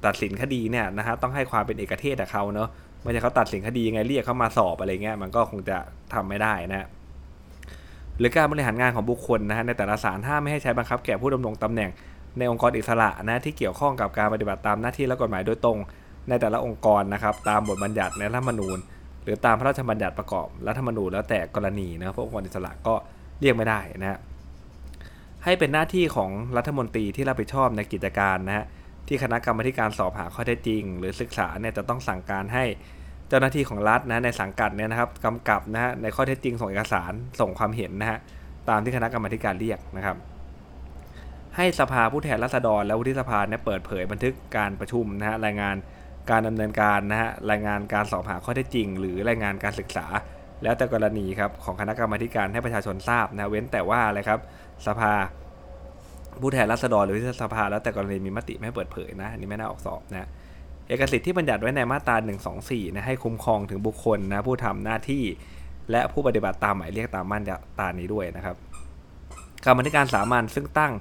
[0.06, 2.68] ตัดสินคดีเนี่ยนะฮะต้องให้ความเป็นเอกเทศกับเขาเนาะ
[3.02, 5.76] ไม่ใช่เขาตัดสินคดียังไงเรียกเขามาสอบอะไรเงี้ยมันก็คงจะ
[6.14, 6.88] ทำไม่ได้นะ
[8.18, 11.90] หรือการบริหารงานของบุคคลนะฮะในแต่ละศาลห้ามไม่ให้ใช้บังคับแก่ผู้ดำรงตำแหน่ง
[12.38, 15.78] ในองค์กรอิสระนะที่เกี่ยวข้องกับการปฏิบัติตามหน้าที่และกฎหมายโดยตรง
[16.28, 18.78] ในแต่ละองค์กรนะครับตามบทบัญญัติในรัฐธรรมนูญ
[19.22, 22.94] หรือตามพระราชบัญญัติประกอบรัฐธรรมนูญแล้วแต่กรณีนะพวกองค์กรอิสระก็
[23.40, 24.18] เรียกไม่ได้นะฮะ
[25.44, 28.64] ให้เป็นหน้าที่ของรัฐมนตรีที่รับผิดชอบในกิจการนะฮะ
[29.08, 32.64] ที่คณะกรรมการสอบหาข้อเท็จจริง หรือศึกษาเนี่ยจะต้องสั่งการให้
[33.28, 38.18] เจ้าหน้าที่ของรัฐนะในสังกัดเนี่ยนะครับกำกับนะฮะในข้อเท็จจริงส่งเอกสารส่งความเห็นนะฮะ
[38.68, 40.16] ตามที่คณะกรรมการเรียกนะครับ
[41.62, 45.76] ให้สภาผู้แทนราษฎร และวุฒิสภาเนี่ยเปิดเผยบันทึกการประชุมนะฮะรายงาน
[46.30, 50.06] การดำเนินการนะฮะรายงานการสอบหาข้อเท็จจริง หรือรายงานการศึกษา
[50.62, 54.40] แล้วแต่กรณีครับของคณะกรรมการให้ประชาชนทราบนะเว้นแต่ว่าอะไรครับ
[54.86, 55.12] สภา
[56.40, 60.28] ผู้แทนราษฎรหรือวุฒิสภาแล้วแต่กรณีมีมติไม่เปิดเผยนะอันนี้ไม่น่าออกสอบนะ
[60.88, 62.16] เอกสิทธิ์ที่บัญญัติไว้ในมาตรา
[62.56, 65.24] 124นะให้คุ้มครองถึงบุคคลนะผู้ทำหน้าที่
[65.90, 67.38] และผู้ปฏิบัติตามหมายเรียกตามมา
[67.78, 68.56] ตรานี้ด้วยนะครับ
[69.64, 70.92] กรรมธิการสามัญซึ่งตั้ง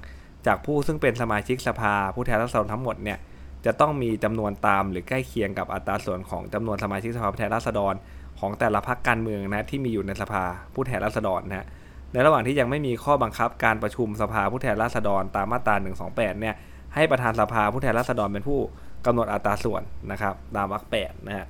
[0.46, 3.18] จากผู้ซึ่งเป็นสมาชิกสภาผู้แทนราษฎรทั้งหมดเนี่ย
[3.66, 7.94] จะต้องมีจำนวนตามหรือใกล้เคียงกับอัตราส่วนของจำนวนสมาชิกสภาผู้แทนราษฎร
[8.40, 11.66] ของแต่ละพรรคการเมืองนะที่มีอยู่ในสภาผู้แทนราษฎรนะ
[12.12, 15.74] ในระหว่างที่ยังไม่มีข้อบังคับการประชุมสภาผู้แทนราษฎรตามมาตรา
[16.08, 16.54] 128 เนี่ย
[16.94, 18.60] ให้ประธานสภาผู้แทนราษฎรเป็นผู้
[19.06, 21.46] กำหนดอัตราส่วนนะครับตามวรรคแปดนะฮะ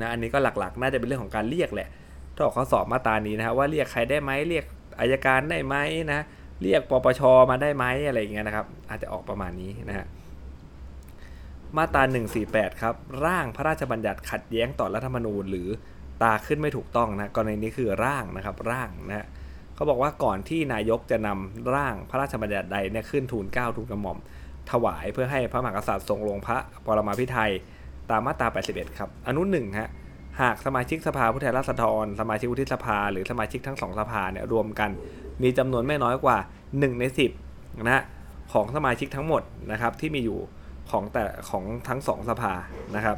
[0.00, 1.88] นะอันนี้ก็หลักๆ น่าจะเป็นเรื่องของการเรียกแหละ
[2.34, 4.64] ถ้าออกข้อสอบมาตรานี้นะฮะว่าเรียกใครได้ไหมเรียก
[5.00, 5.76] อายการได้ไหม
[6.12, 6.20] นะ
[6.62, 7.20] เรียกปปช
[7.50, 10.06] มาได้ไหมอะไรอย่างเงี้ยนะครับ อาจจะออกประมาณนี้นะฮะ
[11.76, 12.02] มาตรา
[12.42, 12.94] 148 ครับ
[13.24, 15.68] ร่างพระราชบัญญัติขัดแย้งต่อรัฐธรรมนูญ หรือ
[16.22, 19.26] ตาขึ้นไม่ถูกต้องนะกรณีนี้คือร่างนะครับร่างนะฮะ
[19.74, 24.18] เขาบอกว่าก่อนที่นายกจะนำร่างพระราชบัญญัติใดเนี่ยขึ้นทูลเก้าทูลกระหม่อม
[24.70, 27.50] ถวายเพื่อให้พระมหากษัตริย์ทรงลงพระปรมาภิไธย
[28.10, 29.90] ตามมาตรา 81 ครับ อนุหนึ่งฮะ
[30.40, 34.90] หากสมาชิกสภาผู้แทนราษฎร สมาชิกวุฒิสภา หรือสมาชิกทั้งสองสภาเนี่ยรวมกัน
[35.42, 36.36] มีจำนวนไม่น้อยกว่า
[36.68, 37.04] 1 ใน
[37.42, 38.02] 10นะ
[38.52, 40.38] ของสมาชิกทั้งหมดนะครับที่มีอยู่
[40.90, 42.52] ของแต่ของทั้งสองสภา
[42.96, 43.16] นะครับ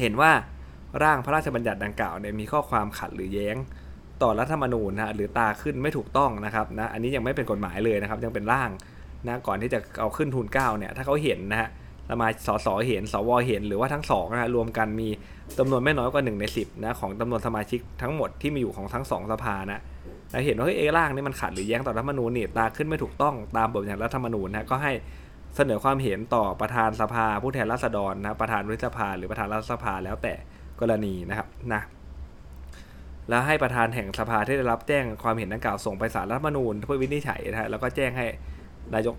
[0.00, 0.30] เห็นว่า
[1.02, 3.56] ร่างพระราชบัญญัติดังกล่าวเนี่ยมีข้อความขัดหรือแย้ง
[4.22, 8.70] ต่อรัฐธรรมนูญนะหรือตาขึ้นไม่ถูกต้องนะครับนะอันนี้ยังไม่เป็นกฎหมายเลยนะครับยังเป็นร่าง
[9.26, 11.68] นะก่อนที่จะเอาขึ้นทุนเก้าเนี่ยถ้าเขาเห็นนะฮะ
[12.08, 15.08] สมาสสเห็นสวเห็นหรือว่าทั้งสองนะรวมกันมี
[15.58, 19.82] จำนวนไม่น้อยกว่า1ใน10นะของจำนวนสมาชิกทั้งหมดที่มีอยู่ของทั้งสองสภานะ
[20.34, 24.92] เราเห็นว่าเอร่างนี่มันขัดหรือแย้งต่อรัฐธรรมนูญนี่ตาขึ้นไม่ถูกต้องตามบทบัญญัติรัฐธรรมนูญนะก็ให้
[25.56, 30.34] เสนอความเห็นต่อประธานสภา ผู้แทนราษฎรนะประธานวุฒิสภา หรือประธานรัฐสภาแล้วแต่
[30.80, 31.82] กรณีนะครับนะ
[33.28, 38.26] แล้วให้ประธานแห่งสภาที่ได้รับแจ้งความเห็นดังกล่าวส่งไปศาลรัฐธรรมนูญเพื่อวินิจฉัยนะฮะแล้วก็แจ้งให้
[38.94, 39.16] นายก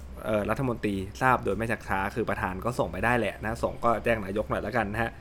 [0.49, 5.11] รัฐมนตรีทราบโดยไม่ชักช้าคือประธานก็ส่งไปได้แหละนะส่งก็แจ้งนายกหน่อยแล้วกันนะฮะ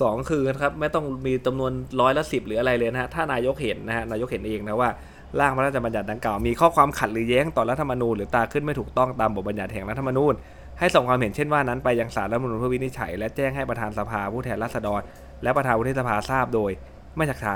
[0.00, 4.90] สองคือครับไม่ต้องมีจำนวนร้อยละสิบหรืออะไรเลยนะฮะถ้านายกเห็นนะฮะนายกเห็นเองนะว่า
[5.38, 10.34] ร่างพระราชบัญญัติดังกล่าวมีข้อความขัดหรือแย้งต่อรัฐธรรมนูญหรือตาขึ้นไม่ถูกต้องตามบทบัญญัติแห่งรัฐธรรมนูญ
[10.78, 15.00] ให้ส่งความเห็นเช่นว่านั้นไปยังศาลรัฐธรรมนูญเพื่อวินิจฉัยและแจ้งให้ประธานสภาผู้แทนราษฎร
[15.42, 16.70] และประธานวุฒิสภาทราบโดย
[17.16, 17.54] ไม่ชักช้า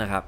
[0.00, 0.22] นะครับ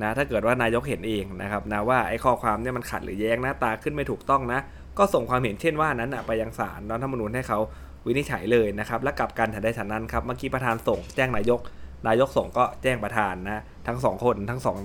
[0.00, 4.60] นะถ้าเกิดว่านายกเห็นเองนะครับนะว่าไอ้ข้อความเนี่ยมันขัดหรือแย้งนะตาขึ้นไม่ถูกต้องนะ
[4.98, 7.58] ก็ส่งความเห็นเช่นว่านั้นไปยังศาลรัฐธรรมนูญให้เขา
[8.06, 11.60] วินิจฉัยเลยนะครับและกลับกันถัดได้ฉันนั้นครับเมื่อกี้ประธานส่งแจ้งนายก
[12.06, 14.76] นายกส่งก็แจ้งประธานนะทั้งสองคนทั้งสอง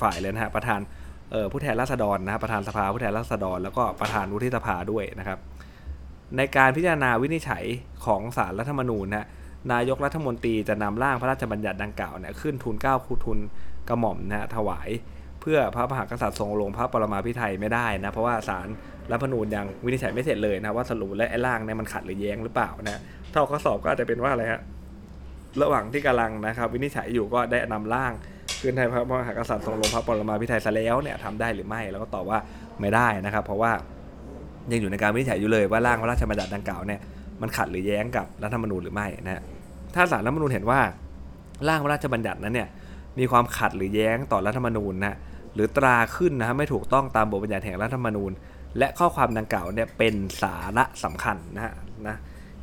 [0.00, 0.80] ฝ่ายเลยนะฮะประธาน
[1.52, 5.38] ผู้แทนราษฎรนะประธานสภาผู้แทนราษฎร แล้วก็ประธานวุฒิสภาด้วยนะครับ
[6.36, 7.64] ในการพิจารณาวินิจฉัย
[8.06, 9.26] ของศาลรัฐธรรมนูญนะ
[9.72, 13.38] นายกรัฐมนตรีจะนำร่างพระราชบัญญัติดังกล่าวเนี่ยขึ้นทุนเก้าคูทุน
[13.88, 14.88] กระหม่อมนะถวาย
[15.40, 18.68] เพื่อพระมหากษัตริย์ทรงลงพระปรมาภิไธยไม่ได้นะเพราะว่าศาล
[19.12, 23.00] รัฐธรรมนูญยังวินิจฉัยไม่เสร็จเลยนะว่าสรุปและไอ้ร่างเนี่ยมันขัดหรือแย้งหรือเปล่านะ
[23.32, 24.60] ถ้าข้อสอบก็อาจจะเป็นว่าอะไรฮะ
[25.62, 28.12] ระหว่างที่กำลังนะครับ วินิจฉัยอยู่ก็ได้นำร่าง
[28.60, 32.38] ขึ้นให้พระมหากษัตริย์ทรงลงพระปรมาภิไธยซะแล้วเนี่ยทำได้หรือไม่แล้วก็ตอบว่า
[32.80, 33.72] ไม่ได้นะครับ เพราะว่า
[34.72, 37.00] ยังอยู่ในการวินิจฉัยอยู่เลยว่าร่างพระราชบัญญัติดังกล่าวเนี่ย
[37.40, 39.42] มันขัดหรือแย้งกับรัฐธรรมนูญหรือไม่นะ
[39.94, 40.80] ถ้าศาลรัฐธรรมนูญเห็นว่า
[41.68, 42.68] ร่างพระราชบัญญัตินั้นเนี่ย
[43.18, 45.16] มีความขัดหรือแย้งต่อรัฐธรรมนูญนะ
[45.54, 48.30] หรือตราขึ้นนะไม่ถูกต้องตามบทบัญญัติแห่งรัฐธรรมนูญ
[48.78, 51.74] และข้อความดังกล่าวเนี่ยเป็นสาระสำคัญนะฮะ
[52.08, 52.16] นะ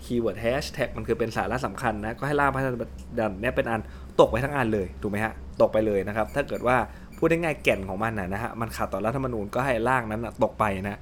[0.06, 3.82] keyword hashtag มันคือเป็นสาระสำคัญนะ ก็ให้ร่างพระราชบัญญัติเนี่ยเป็นอัน
[4.20, 6.78] ตกไปทั้งอันเลย ถูกไหมฮะ ตกไปเลยนะครับ ถ้าเกิดว่า
[7.18, 11.00] พูดได้ง่ายแก่นของมันนะฮะ มันขัดต่อรัฐธรรมนูญก็ให้ร่างนั้นตกไปนะ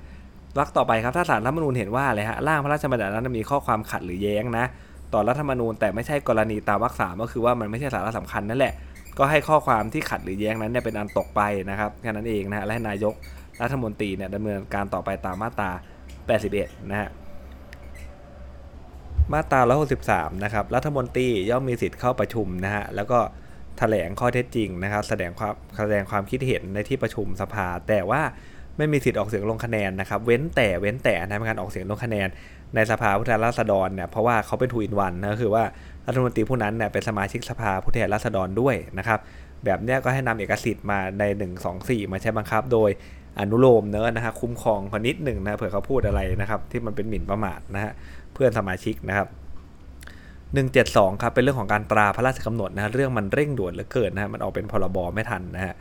[0.58, 4.66] วรรคต่อไปครับ ถ้าศาลรัฐธรรมนูญเห็นว่าอะไรฮะ ร่างพระราชบัญญัตินั้นมีข้อความขัดหรือแย้งนะ
[5.14, 8.74] ต่อรัฐธรรมนูญแต่ไม่ใช่กรณีตามวรรคสามก็คือว่ามันไม่ใช่สาระสำคัญนั่นแหละ
[9.18, 13.14] ก็ให้ข้อความที่ขัดหรือแย้งนั้นเนี่ยเป็นอันตกไปนะครับแค่นั้นเองนะและนายก
[13.62, 15.72] รัฐมนตรีเนี่ยดำเนินการต่อไปตามมาตรา
[16.30, 17.10] 81 นะฮะ
[19.34, 19.62] มาตรา
[20.02, 23.20] 163นะครับรัฐมนตรีย่อมมีสิทธิ์เข้าประชุมนะฮะแล้วก็
[23.78, 28.22] แถลงข้อเท็จจริงนะครับ แสดงความแสดงความคิดเห็นในที่ประชุมสภา แต่ว่า
[28.78, 32.28] ไม่มีสิทธิ์ออกเสียงลงคะแนนนะครับ เว้นแต่เว้นแต่นะการออกเสียงลงคะแนน
[32.76, 35.63] ในสภาผู้แทนราษฎรเนี่ยเพราะว่าเขาเป็นทูอินวันนะคือว่า
[36.08, 39.20] รัฐมนตรีผู้นั้นเนี่ยเป็นสมาชิกสภาผู้แทนราษฎรด้วยนะครับ
[39.65, 42.89] แบบเนี้ยก็ให้นำเอกสิทธิ์มาใน 1 2 4 มาใช้บังคับ โดย
[43.39, 47.92] อนุโลมเนอะนะฮะคุ้มครองคนนิดหนึ่งนะเผื่อเขาพูดอะไรนะครับที่มันเป็นหมิ่นประมาทนะฮะ
[48.39, 49.28] พื่อนสมาชิกนะครับ
[50.49, 55.73] 172ครับเป็นเรื่องของการตราพระราชกำหนดนะเรื่องมันเร่งด่วนเหลือเกินนะฮะมันออกเป็นพรบไม่ทันนะฮะ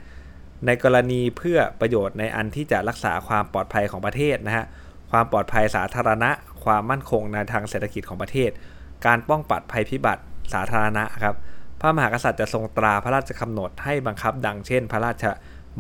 [0.66, 4.64] ในกรณีเพื่อประโยชน์ในอันที่จะรักษาความปลอดภัยของประเทศนะฮะ
[5.10, 6.30] ความปลอดภัยสาธารณะ
[6.64, 8.50] ความมั่นคงในทางเศรษฐกิจของประเทศ
[9.06, 11.34] การป้องปัดภัยพิบัติสาธารณะครับ
[11.80, 15.24] พระมหากษัตริย์จะทรงตราพระราชกำหนดให้บังคับดังเช่น พระราช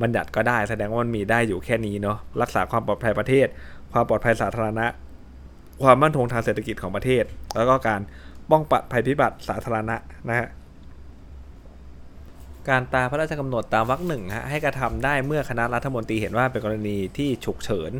[0.00, 3.46] บัญญัติก็ได้ แสดงว่ามันมีได้อยู่แค่นี้เนาะรักษาความปลอดภัยประเทศ
[3.92, 4.86] ความปลอดภัยสาธารณะ
[5.82, 7.24] ความมั่นคงทางเศรษฐกิจของประเทศ
[7.56, 8.00] แล้วก็การ
[8.50, 9.96] ป้องปัดภัยพิบัติสาธารณะ
[10.28, 10.48] นะฮะ
[12.68, 17.92] การตาพระราชกำหนดตามวรรคหนึ่งฮะให้กระทำได้เมื่อคณะรัฐมนตรีเห็นว่าเป็นกรณีที่ฉุกเฉิน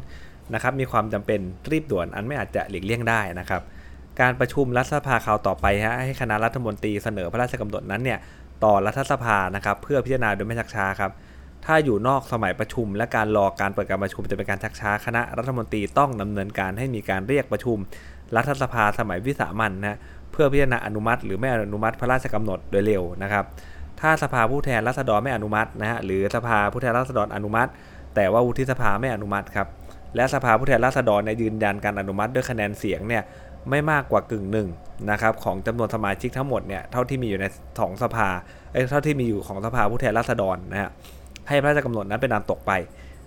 [0.54, 3.62] นะครับมีความจำเป็นรีบด่วนอันไม่อาจจะหลีกเลี่ยงได้นะครับ
[4.20, 8.18] การประชุมรัฐสภาคราวต่อไปฮะให้คณะรัฐมนตรีเสนอพระราชกำหนดนั้นเนี่ย
[8.64, 11.10] ต่อรัฐสภานะครับเพื่อพิจารณาโดยไม่ชักช้าครับ
[11.64, 17.76] ถ้าอยู่นอกสมัยประชุม และการรอการเปิดการประชุมจะเป็นการชักช้าคณะรัฐมนตรีต้องดำเนินการให้มีการเรียกประชุม
[18.36, 19.98] รัฐสภาสมัยวิสามันนะ
[20.32, 23.44] เพื่อพิจารณาอนุมัติ หรือไม่อนุมัติพระราชกำหนดโดยเร็วนะครับ
[24.00, 27.70] ถ้าสภาผู้แทนราษฎรไม่อนุมัตินะฮะหรือสภาผู้แทนราษฎรอนุมัติ
[28.14, 29.68] แต่ว่าวุฒิสภาไม่อนุมัติครับ
[30.16, 33.22] และสภาผู้แทนราษฎรในยืนยันการอนุมัติด้วยคะแนนเสียงเนี่ย
[33.70, 34.68] ไม่มากกว่ากึ่งหนึ่ง
[35.10, 37.46] นะครับของจำนวนสมาชิกทั้งหมดเนี่ยเท่าที่มีอยู่ใน
[37.80, 38.28] สองสภา
[38.72, 40.90] เอ้เท่าที่มีอยู่ของสภาผู้แทนราษฎรนะฮะ
[41.48, 42.72] ให้พระราชกำหนดนั้นเป็นอันตกไป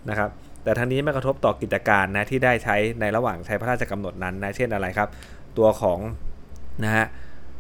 [0.10, 0.30] นะครับ
[0.64, 5.10] แต่ทั้งนี้ไม่กระทบต่อกิจการนะที่ได้ใช้ในระหว่างใช้พระราชกำหนดนั้นนะเช่นอะไรครับ
[5.58, 6.00] ตัวของ
[6.84, 7.06] นะฮะ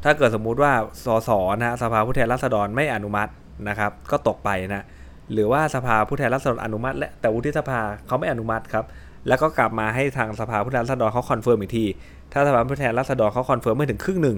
[0.03, 0.71] ถ้าเกิดสมมุติว่า
[1.05, 3.31] สสนะสภาผู้แทนราษฎรไม่อนุมัติ
[3.69, 4.85] นะครับก็ตกไปนะ
[5.33, 8.85] หรือว่าสภาผู้แทนราษฎรอนุมัติ และแต่วุฒิสภาเขาไม่อนุมัติครับ
[9.27, 11.85] แล้วก็กลับมาให้ทางสภาผู้แทนราษฎรเขา confirm อีกที
[12.33, 14.37] ถ้าสภาผู้แทนราษฎรเขา confirm ไม่ถึงครึ่งหนึ่ง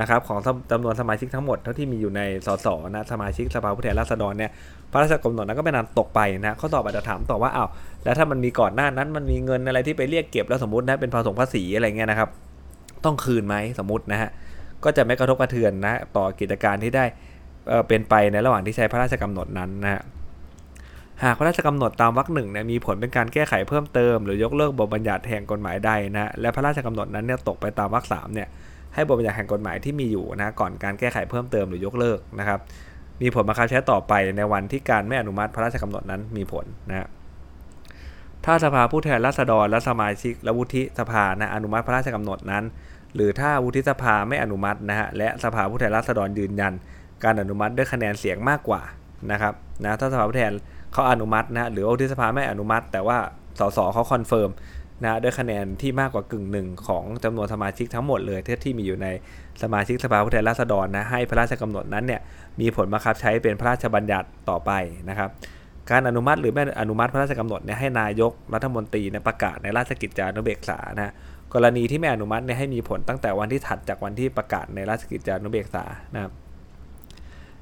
[0.00, 0.38] นะครับของ
[0.70, 4.50] จำนวนสมาชิกทั้งหมดเท่าที่มีอยู่ในสสนะสมาชิกสภาผู้แทนราษฎรเนี่ย
[4.92, 7.68] พระราชกำหนดนั้นก็เป็นอันตกไปนะข้อต่อไปจะถามต่อว่าอ้าว
[8.04, 12.28] แล้วถ้ามันมีก่อนหน้านั้นมันมีเงินอะไรที่ไปเรียกเก็บแล้วสมมตินะเป็นภาษีภาษีอะไรเงี้ยนะครับ
[13.04, 14.30] ต้องคืนไหมสมมตินะฮะ
[14.84, 17.04] ก็จะไม่กระทบกระเทือนนะต่อกิจการที่ได้
[17.88, 20.02] เป็นไปในระหว่างที่ใช้พระราชกำหนดนั้นนะฮะ
[21.24, 28.48] หากพระราชกำหนดตามวรรคหนึ่งเนี่ยมีผลเป็นการแก้ไขเพิ่มเติม หรือยกเลิกบทบัญญัติแห่งกฎหมายใดนะและพระราชกำหนดนั้นเนี่ยตกไปตามวรรคสามเนี่ย
[28.94, 32.60] ให้บทบัญญัติแห่งกฎหมายที่มีอยู่นะก่อนการแก้ไขเพิ่มเติมหรือยกเลิกนะครับ
[33.22, 37.08] มีผลบังคับใช้ต่อไปในวันที่การไม่อนุมัติพระราชกำหนดนั้นมีผลนะ
[38.44, 42.64] ถ้าสภาผู้แทนราษฎรและสมาชิกและวุฒิสภานะอนุมัติพระราชกำหนดนั้น
[43.14, 46.72] หรือถ้าวุฒิสภาไม่อนุมัตินะฮะและสภาผู้แทนราษฎรยืนยัน
[47.24, 48.82] การอนุมัติด้วยคะแนนเสียงมากกว่า
[49.32, 49.54] นะครับ
[49.84, 50.52] นะถ้าสภาผู้แทน
[50.92, 53.18] เขาอนุมัตินะหรือวุฒิสภาไม่อนุมัติ แต่ว่า
[53.58, 54.50] สสเขา confirm
[55.04, 59.08] นะด้วยคะแนนที่มากกว่ากึ่งหนึ่งของจำนวนสมาชิกทั้งหมดเลยที่ที่มีอยู่ใน
[59.62, 62.20] สมาชิกสภาผู้แทนราษฎรนะให้พระราชกำหนดนั้นเนี่ย
[62.60, 64.70] มีผลบังคับใช้เป็นพระราชบัญญัติต่อไป
[65.10, 65.30] นะครับ
[65.90, 71.12] การอนุมัติหรือไม่อนุมัติพระราชกำหนดเนี่ยให้นายกรัฐมนตรีเนี่ยประกาศในราชกิจจานุเบกษานะ
[71.54, 76.32] กรณีที่ไม่อนุมัติเนี่ยให้มีผลตั้งแต่วันที่ถัดจากวันที่ประกาศในราชกิจจานุเบกษานะครับ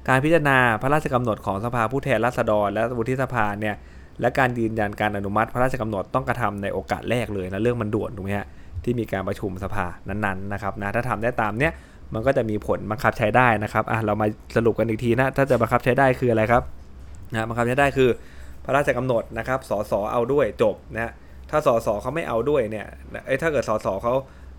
[0.07, 3.75] การพิจารณาพระราชกำหนดของสภาผู้แทนราษฎร และวุฒิสภาเนี่ย
[4.21, 8.47] และการยืนยันการอนุมัติพระราชกำหนดต้องกระทำในโอกาสแรกเลยนะเรื่องมันด่วนถูกไหมฮะ
[8.83, 11.73] ที่มีการประชุมสภานั้นๆนะครับนะถ้าทำได้ตามเนี้ย
[12.13, 16.63] มันก็จะมีผลบังคับใช้ได้นะครับอะเรามาสรุปกันอีกทีนะ ถ้าจะบังคับใช้ได้คืออะไรครับ
[17.31, 18.09] นะบังคับใช้ได้คือ
[18.65, 21.11] พระราชกำหนดนะครับสสเอาด้วยจบนะฮะ
[21.49, 22.85] ถ้าสสเขาไม่เอาด้วยเนี่ย
[23.25, 24.13] เอ้ถ้าเกิดสสเขา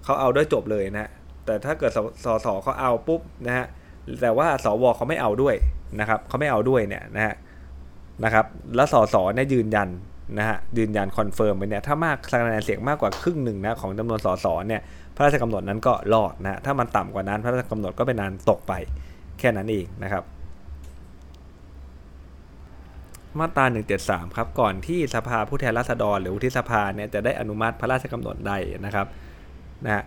[0.04, 1.10] เขาเอาด้วยจบเลยนะ
[1.46, 1.92] แต่ถ้าเกิด
[2.24, 3.66] สสเขาเอาปุ๊บนะฮะ
[4.22, 5.54] แต่ว่าสวเขาไม่เอาด้วย
[6.00, 7.34] นะครับเขาไม่เอาด้วยเนี่ยนะฮะ
[8.24, 9.88] นะครับแล้วสสเนี่ยยืนยัน
[10.38, 14.82] นะฮะยืนยัน confirm ไปเนี่ยถ้ามากคะแนนเสียงมากกว่าครึ่งหนึ่งนะของจำนวนสสเนี่ย
[15.20, 18.72] พระราชกำหนดนั้นก็รอดนะถ้ามันต่ำกว่านั้นพระราชกำหนดก็เป็นอันตกไป
[19.38, 20.24] แค่นั้นเองนะครับ
[23.38, 23.64] มาตรา
[24.00, 28.52] 173 ครับก่อนที่สภาผู้แทนราษฎรหรือวุฒิสภาเนี่ยจะได้อนุมัติพระราชกำหนดใด
[28.84, 29.06] นะครับ
[29.84, 30.04] นะ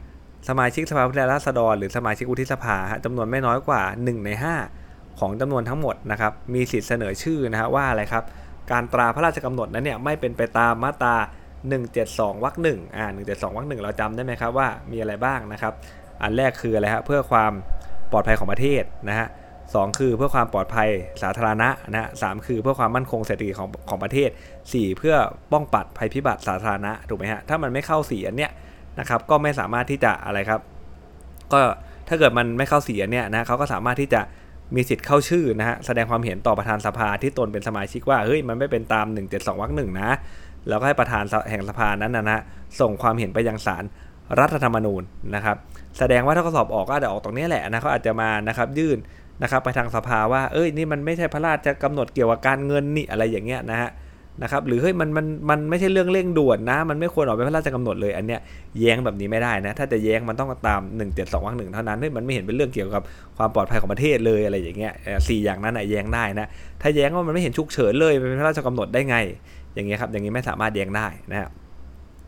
[0.49, 4.29] สมาชิกสภาผู้แทนราษฎรหรือสมาชิกวุฒิสภาจำนวนไม่น้อยกว่า 1 ใน
[4.75, 8.23] 5 ของจำนวนทั้งหมดนะครับมีสิทธิ์เสนอชื่อนะฮะว่าอะไรครับ
[8.71, 11.15] การตราพระราชกำหนดนั้นเนี่ยไม่เป็นไปตามมาตรา
[11.71, 15.73] 172วรรคหนึ่งอ่า172วรรคหนึ่งเราจำได้ไหมครับว่ามีอะไรบ้างนะครับ
[16.21, 17.51] อันแรกคืออะไรฮะเพื่อความ
[18.11, 19.27] ปลอดภัยของประเทศนะฮะ
[19.73, 20.89] สองคือเพื่อความปลอดภัย
[21.23, 24.29] สาธารณะนะฮะสามคือเพื่อความมั่นคงเศรษฐกิจของของประเทศ
[24.63, 25.15] 4 เพื่อ
[25.51, 28.51] ป้องปัดภัยพิบัติสาธารณะถูกไหมฮะถ้ามันไม่เข้าสีอันเนี้ย
[28.99, 30.61] นะครับก็ไม่สามารถที่จะอะไรครับ
[31.53, 31.61] ก็
[32.07, 34.21] ถ้าเกิดมันไม่เข้าสีอันเนี้ยนะเขาก็สามารถที่จะ
[34.75, 40.09] มีสิทธิ์เข้าชื่อนะฮะแสดงความเห็นต่อประธานสภาที่ตนเป็นสมาชิกว่าเฮ้ยมันไม่เป็นตาม 172วรรคหนึ่งนะ
[40.69, 42.41] แล้วก็ให้ประธานแห่งสภานั้นนะฮะ
[42.79, 43.83] ส่งความเห็นไปยังศาล
[44.39, 45.03] รัฐธรรมนูญ
[45.35, 45.57] นะครับ
[45.99, 48.97] แสดงว่าถ้าเขาสอบออกก็อาจจะออกตรงนี้แหละนะเขาอาจจะมานะครับยื่น
[49.41, 53.91] นะครับไปทางสภาว่าเอ้ยนี่มันไม่ใช่พระราชกำหนดเกี่ยวกับการเงินนี่อะไรอย่างเงี้ยนะฮะ
[54.41, 58.39] นะครับหรือเฮ้ยมันมันมันไม่ใช่เรื่องเร่งด่วนนะ มันไม่ควรออกเป็นพระราชกำหนดเลยอันเนี้ย
[58.79, 60.81] แย้งแบบนี้ไม่ได้นะ ถ้าจะแย้งมันต้องตาม
[61.13, 63.01] 172วรรคหนึ่งเท่านั้นเฮ้ยมันไม่เห็นเป็นเรื่องเกี่ยวกับ
[63.37, 64.93] ความปลอดภัยของประเทศเลยอะไรอย่างเงี้ย
[65.27, 66.47] สี่อย่างนั้นแย้งได้นะ
[66.81, 69.17] ถ้าแย้งว่ามันไม่เห็นฉุกเฉินเลยเป็นพระราชกำหนดได้ไง
[69.75, 71.51] อย่างเงี้ยครับอย่างนี้ไม่สามารถแย้งได้นะครับ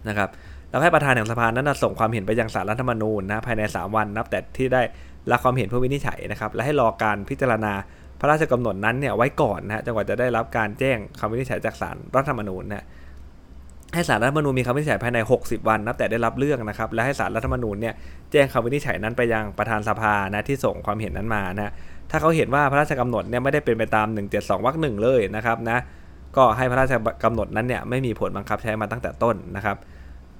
[0.07, 0.29] นะครับ
[0.69, 4.81] แล้วให้ประธานแห่งสภานั้นส่งความเห็นไปยังศาลรัฐธรรมนูญนะภายใน 3 วันนับแต่ที่ได้
[5.31, 7.73] รับความเห็นเพื่อวินิจฉัยนะครับ และให้รอการพิจารณา
[8.19, 12.85] พระราชกำหนดนั้นเนี่ยไว้ก่อนนะจนกว่าจะได้รับการแจ้งคำวินิจฉัยจากศาลรัฐธรรมนูญนะ
[13.93, 17.93] ให้ศาลรัฐธรรมนูญมีคำวินิจฉัยภายใน 60 วันนับแต่ได้รับเรื่องนะครับ และให้ศาลรัฐธรรมนูญเนี่ย
[18.31, 21.71] แจ้งคำวินิจฉัยนั้นไปยังประธานสภานะที่ส่งความเห็นนั้นมานะ
[22.11, 25.77] ถ้าเขาเห็นว่าพระราชกำหนดเนี่ยไม่ได้เป็นไปตาม 172วรรคหนึ่งเลยนะครับนะ
[26.37, 26.93] ก็ให้พระราช
[27.23, 29.77] กำหนดนั้นเนี่ยไม่มีผลบังคับใช้มาตั้งแต่ต้นนะครับ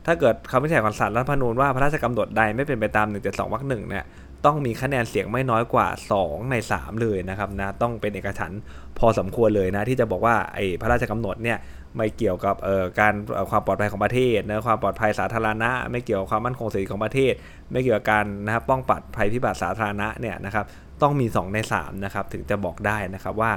[0.05, 4.05] ถ้าเกิดคำวินิจฉัยของศาลรัฐธรรมนูญว่าพระราชกำหนดใดไม่เป็นไปตาม 172วรรคหนึ่งเนี่ย
[4.45, 5.87] ต้องมีคะแนนเสียงไม่น้อยกว่า
[6.21, 8.61] 2 ใน 3 เลยนะครับนะต้องเป็นเอกฉันท์
[8.99, 11.57] พอสมควรเลยนะที่จะบอกว่าไอ้พระราชกำหนดเนี่ย
[11.95, 13.13] ไม่เกี่ยวกับเอ่อการ
[13.51, 17.33] ความปลอดภัยของประเทศนะความปลอดภัยสาธารณะ ไม่เกี่ยวกับความมั่นคงเศรษฐกิของประเทศ
[17.71, 20.65] ไม่เกี่ยวกับการนะครับป้องปัดภัยพิบัติสาธารณะเนี่ยนะครับ
[21.01, 23.51] ต้องมี 2 ใน3นะครับถึงจะบอกได้นะครับว่า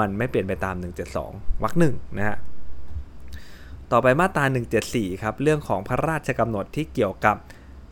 [0.00, 0.74] มันไม่เปลี่ยนไปตาม
[1.18, 2.36] 172วรรคหนึ่งนะฮะ
[3.92, 4.44] ต่อไปมาตรา
[4.84, 7.36] 174 ครับเรื่องของพระราชกำหนดที่เกี่ยวกับ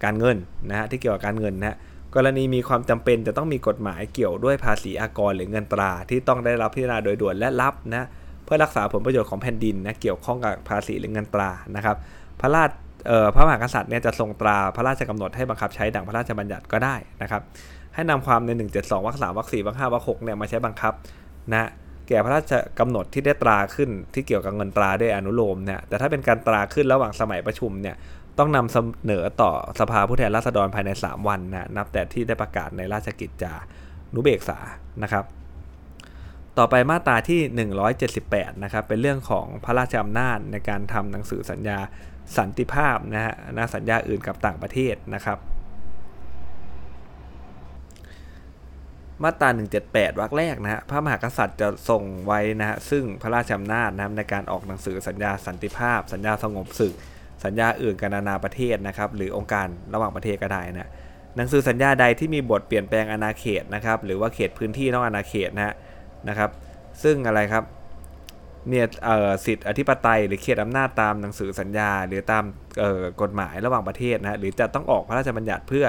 [0.05, 0.37] การเงิน
[0.71, 1.77] นะฮะที่เกี่ยวกับการเงินนะฮะ
[2.15, 8.07] กรณีมีความจำเป็นจะต้องมีกฎหมายเกี่ยวด้วยภาษีอากรหรือเงินตราที่ต้องได้รับพิจารณาโดยด่วนและรับนะ
[8.45, 11.97] เพื่อรักษาผลประโยชน์ของแผ่นดินนะเกี่ยวข้องกับภาษีหรือเงินตรานะครับ
[12.41, 12.71] พระราช
[13.35, 17.43] พระมหากษัตริย์เนี่ยจะทรงตราพระราชกำหนดให้บังคับใช้ดังพระราชบัญญัติก็ได้นะครับ
[17.95, 20.93] ให้นำความใน 172วรรคสามวรรคสี่วรรคห้าวรรคหกเนี่ยมาใช้บังคับ
[21.53, 21.69] นะ
[22.11, 27.97] แก่พระราชกำหนดที่ได้ตราขึ้นที่เกี่ยวกับเงินตราด้วยอนุโลมเนี่ยแต่ถ้าเป็นการตราขึ้นระหว่างสมัยประชุมเนี่ย
[28.39, 28.77] ต้องนำเส
[29.11, 33.55] นอต่อสภาผู้แทนราษฎรภายใน 3 วันนะนับแต่ที่ได้ประกาศในราชกิจจา
[34.15, 34.59] นุเบกษา
[35.03, 35.25] นะครับ
[36.59, 37.41] ต่อไปมาตราที่
[37.99, 41.79] 178 นะครับ เป็นเรื่องของพระราชอำนาจในการทำหนังสือสัญญา
[42.37, 45.39] สันติภาพนะฮะนะสัญญาอื่นกับต่างประเทศนะครับ
[49.25, 49.49] มาตรา
[49.85, 56.95] 178 วรรคแรกนะฮะพระมหากษัตริย์จะทรงไว้นะฮะซึ่งพระราชอำนาจนะในการออกหนังสือสัญญาสันติภาพ สัญญาสงบศึก
[57.45, 60.91] สัญญาอื่นกันนานาประเทศนะครับหรือองค์การระหว่างประเทศก็ได้นะ
[61.37, 65.75] หนังสือสัญญาใดที่มีบทเปลี่ยนแปลงอาณาเขตนะครับหรือว่าเขตพื้นที่นอกอาณาเขตนะ
[66.29, 66.51] นะครับ
[67.03, 67.65] ซึ่งอะไรครับ
[68.69, 68.87] เนี่ย
[69.47, 72.45] สิทธิอธิปไตยหรือเขตอำนาจตามหนังสือสัญญา หรือตาม
[73.23, 75.87] กฎหมายระหว่างประเทศนะหรือจะต้องออกพระราชบัญญัติเพื่อ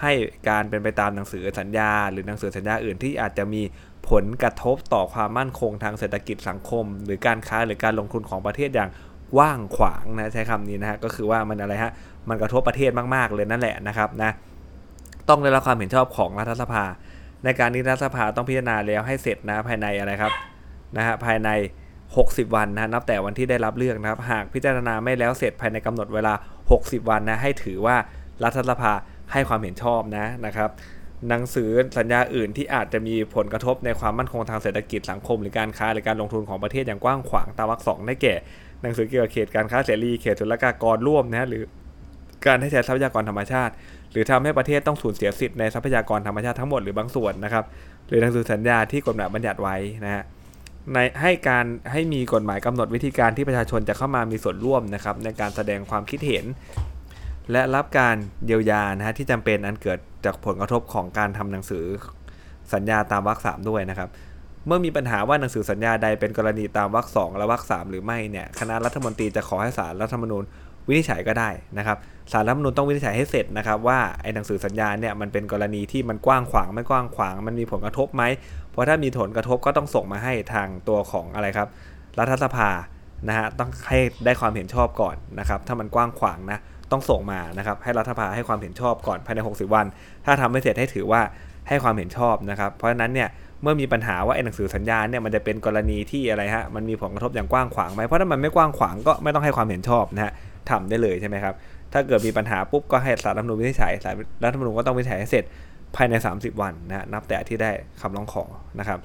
[0.00, 0.12] ให้
[0.48, 3.62] การเป็นไปตามหนังสือสัญญา หรือหนังสือสัญญาอื่นที่อาจจะมี
[4.10, 8.90] ผลกระทบต่อความมั่นคงทางเศรษฐกิจสังคม หรือการค้าหรือการลงทุนของประเทศอย่าง
[9.34, 11.92] กว้างขวางนะใช้คำนี้นะฮะก็คือว่ามันอะไรฮะ
[12.28, 14.30] มันกระทบประเทศมากๆเลยนั่นแหละนะครับนะ
[15.28, 16.84] ต้องได้รับความเห็นชอบของรัฐสภา
[17.44, 20.32] ในการนี้รัฐสภาต้องพิจารณาแล้วให้เสร็จนะภายในอะไรครับ
[20.96, 21.50] นะฮะภายใน
[22.02, 26.34] 60 วันนะนับแต่วันที่ได้รับเลือกนะครับ หากพิจารณาไม่แล้วเสร็จภายในกำหนดเวลา
[26.72, 27.96] 60 วันนะให้ถือว่า
[28.44, 28.92] รัฐสภา
[29.32, 30.70] ให้ความเห็นชอบนะนะครับ
[31.28, 38.34] หนังสือสัญญาอื่นที่อาจจะมีผลกระทบในความมั่นคงทางเศรษฐกิจสังคม หรือการค้าหรือการลงทุนของประเทศอย่างกว้างขวางตามวรรคสองได้แก่
[38.82, 41.62] หนังสือเกี่ยวกับเขตการค้าเสรีเขตศุลกากรร่วมนะหรือ
[42.46, 43.72] การให้ใช้ทรัพยากรธรรมชาติ
[44.12, 47.64] หรือทำให้ประเทศต้องสูญเสียสิทธิ์ในทรัพยากรธรรมชาติทั้งหมดหรือบางส่วนนะครับ
[48.08, 50.22] หรือหนังสือสัญญาที่กฎหมายบัญญัติไว้นะฮะ
[50.92, 56.44] ในให้การให้มีกฎหมายกำหนดวิธีการที่ประชาชนจะเข้ามามีส่วนร่วมนะครับในการแสดงความคิดเห็น
[57.52, 61.84] และรับการเยียวยานะฮะที่จำเป็นอันเกิดจากผลกระทบของการทำหนังสือ
[62.74, 64.08] สัญญาตามวรรคสามด้วยนะครับ
[64.66, 70.44] เมื่อมีปัญหาว่าหนังสือสัญญาใดเป็นกรณีตามวรรคสองและวรรคสามหรือไม่เนี่ยคณะรัฐมนตรีจะขอให้ศาลรัฐธรรมนูญ
[70.88, 71.98] วินิจฉัยก็ได้นะครับ
[72.32, 78.22] ศาลรัฐธรรมนูญต้องวินิจฉัยให้เสร็จนะครับว่าไอ้หนังสือสัญญาเนี่ยมันเป็นกรณีที่มันกว้างขวางไม่กว้างขวาง มันมีผลกระทบไหม
[78.70, 81.68] เพราะถ้ามีผลกระทบก็ต้องส่งมาให้ทางตัวของอะไรครับ
[82.18, 82.68] รัฐสภา
[83.28, 86.58] นะฮะต้องให้ได้ความเห็นชอบก่อนนะครับถ้ามันกว้างขวางนะ
[86.92, 89.86] ต้องส่งมานะครับให้รัฐสภาให้ความเห็นชอบก่อนภายใน 60 วัน
[90.24, 91.20] ถ้าทำไม่เสร็จให้ถือว่า
[91.68, 93.28] ให้ความเห็นชอบนะครับ เพราะฉะนั้นเนี่ย
[93.62, 100.32] เมื่อมีปัญหาว่าไอ้หนังสือสัญญาเนี่ยมันจะเป็นกรณีที่อะไรฮะมันมีผลกระทบอย่างกว้างขวางไหมเพราะถ้ามันไม่กว้างขวางก็ไม่ต้องให้ความเห็นชอบนะฮะ
[100.70, 101.54] ทำได้เลยใช่ไหมครับ
[101.92, 105.44] ถ้าเกิดมีปัญหาปุ๊บก็ให้สารรัฐธรรมนูญวินิจฉัยสารรัฐธรรมนูญก็ต้องวินิจฉัยให้เสร็จ
[105.96, 107.70] ภายใน 30 วันนะนับแต่ที่ได้
[108.00, 108.44] คำร้องขอ
[108.78, 108.98] นะครับ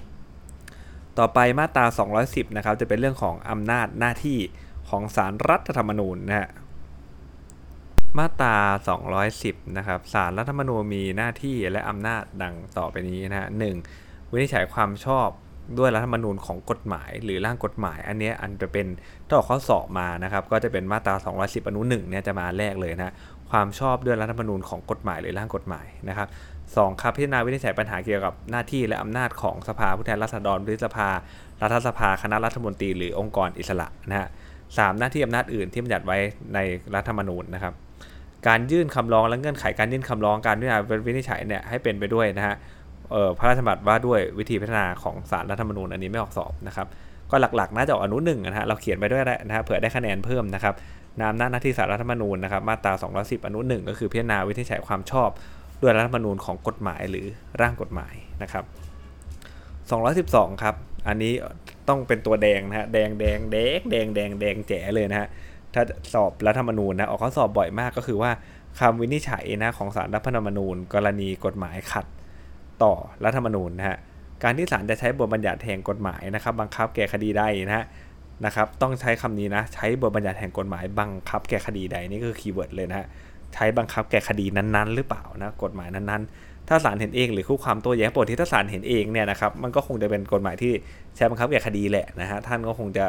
[1.19, 1.85] ต่อไปมาตรา
[2.21, 4.37] 210 นะครับ จะเป็นเรื่องของอำนาจหน้าที่
[4.89, 6.47] ของสารรัฐธรรมนูญนะฮะ
[8.17, 8.55] มาตรา
[9.17, 13.75] 210 นะครับสารรัฐธรรมนูญมีหน้าที่และอำนาจดังต่อไปนี้นะฮะหนึ่ง
[14.31, 15.27] วินิจฉัยความชอบ
[15.77, 18.87] ด้วยรัฐธรรมนูญของกฎหมายหรือร่างกฎหมาย อันนี้อันจะเป็น
[19.27, 23.13] ถ้าออกข้อสอบมานะครับ ก็จะเป็นมาตรา 210 อนุ1เนี่ยจะมาแรกเลยนะ
[23.51, 26.27] ความชอบด้วยรัฐธรรมนูญของกฎหมายหรือร่างกฎหมายนะครับ
[26.75, 31.09] สองครับพิจารณาวินิจฉัยปัญหาเกี่ยวกับหน้าที่และอำนาจของสภาผู้แทนราษฎรหรือสภา
[31.61, 34.27] รัฐสภาคณะรัฐมนตรีหรือองค์กรอิสระนะฮะ
[34.77, 36.17] สามหน้าที่อำนาจอื่นที่บัญญัติไว้
[36.53, 36.59] ใน
[36.95, 37.73] รัฐธรรมนูญนะครับ
[38.47, 42.55] การยื่นคำร้องและเงื่อนไขการยื่นคำร้องการพิจารณาวินิจฉัยเนี่ยให้เป็นไปด้วยนะฮะ
[43.37, 46.87] พระราชบัญญัติว่าด้วยวิธีพิจารณาของสารรัฐธรรมนูญอันนี้ไม่ออกสอบนะครับ
[47.31, 50.73] ก็หลักๆ น่าจะออกอนุหนึ่งนะฮะเราเขียนไปด้วยนะฮะเผื่อได้คะแนนเพิ่มนะครับ
[51.21, 55.29] นามหน้าหน้าที่สารรัฐธรรมนูญนะครับมาตรา 210 อนุหนึ่งก็คือพิจารณาวินิจฉัยความชอบ
[55.81, 57.25] ด้วยรัฐธรรมนูญของกฎหมายหรือ
[57.61, 58.63] ร่างกฎหมายนะครับ
[59.83, 60.75] 212 ครับ
[61.07, 61.33] อันนี้
[61.89, 65.27] ต้องเป็นตัวแดงนะฮะ แดงแดงแดงแดงแดงแดงแจ๋เลยนะฮะ
[65.73, 68.31] ถ้าสอบรัฐธรรมนูญนะออกข้อสอบบ่อยมากก็คือว่า
[68.79, 72.05] คำวินิจฉัยนะของศาลรัฐธรรมนูญ กรณีกฎหมายขัด
[72.83, 72.93] ต่อ
[73.25, 73.97] รัฐธรรมนูญนะฮะ
[74.43, 77.85] การที่ศาลจะใช้บทบัญญัติแห่งกฎหมายนะครับ บังคับแก่คดีใดนะฮะ
[78.45, 83.07] นะครับ ต้องใช้คำนี้นะใช้บทบัญญัติแห่งกฎหมายบังคับแก่คดีใดนี่คือ keyword เลยนะฮะ
[83.53, 90.73] ใช้บังคับแก่คดีนั้นๆ หรือเปล่านะกฎหมายนั้นๆ ถ้าศาลเห็นเองหรือคู่ความโต้แย้งปกติถ้าศาลเห็นเองเนี่ยนะครับมันก็คงจะเป็นกฎหมายที่
[91.15, 93.05] ใช้บังคับแก่คดีแหละนะฮะท่านก็คงจะ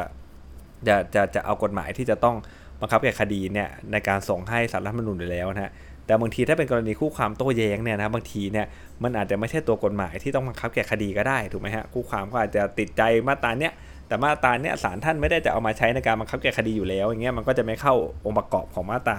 [0.87, 2.35] จะจะจะเอากฎหมายที่จะต้อง
[2.81, 5.71] บังคับแก่คดีเนี่ยในการส่งให้สารรัฐธรรมนูญอยู่แล้วนะฮะ
[6.05, 8.65] แต่บางทีถ้าเป็นกรณีคู่ความโต้แย้งเนี่ยนะบางทีเนี่ย
[9.03, 13.73] มันอาจจะไม่ใช่ตัวกฎหมายที่ต้องบังคับแก่คดีก็ได้ถูกไหมฮะคู่ความก็อาจจะติดใจมาตราเนี้ย
[14.07, 19.17] แต่มาตราเนี้ยศาลท่านไม่ได้จะเอามาใช้ในการบังคับแก่คดีอยู่แล้วอย่างเงี้ยมันก็จะไม่เข้าองค์ประกอบของมาตรา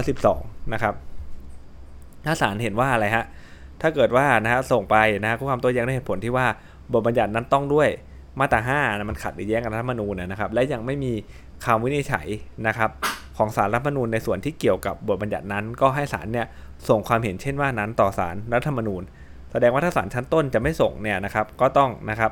[0.00, 0.94] 212 นะครับ
[2.26, 3.24] ถ้าศาลเห็นว่าอะไรฮะ
[3.80, 6.46] ถ้าเกิดว่านะฮะส่งไปนะฮะคู่ความโต้แย้งด้เหตุผลที่ว่า
[6.92, 7.88] บทบัญญัตินั้นต้องด้วย
[8.40, 11.12] มาตรา5นะมันขัดหรือแย้งกับรัฐธรรมนูญนะครับ และยังไม่มี
[11.64, 12.26] คำวินิจฉัย
[12.66, 12.90] นะครับ
[13.36, 16.46] ของสารรัฐธรรมนูญในส่วนที่เกี่ยวกับบทบัญญัตินั้น ก็ให้ศาลเนี่ย
[16.88, 19.02] ส่งความเห็นเช่นว่านั้นต่อสารรัฐธรรมนูญ
[19.52, 22.30] แสดงว่าถ้าศาลชั้นต้นจะไม่ส่งเนี่ยนะครับก็ต้องนะครับ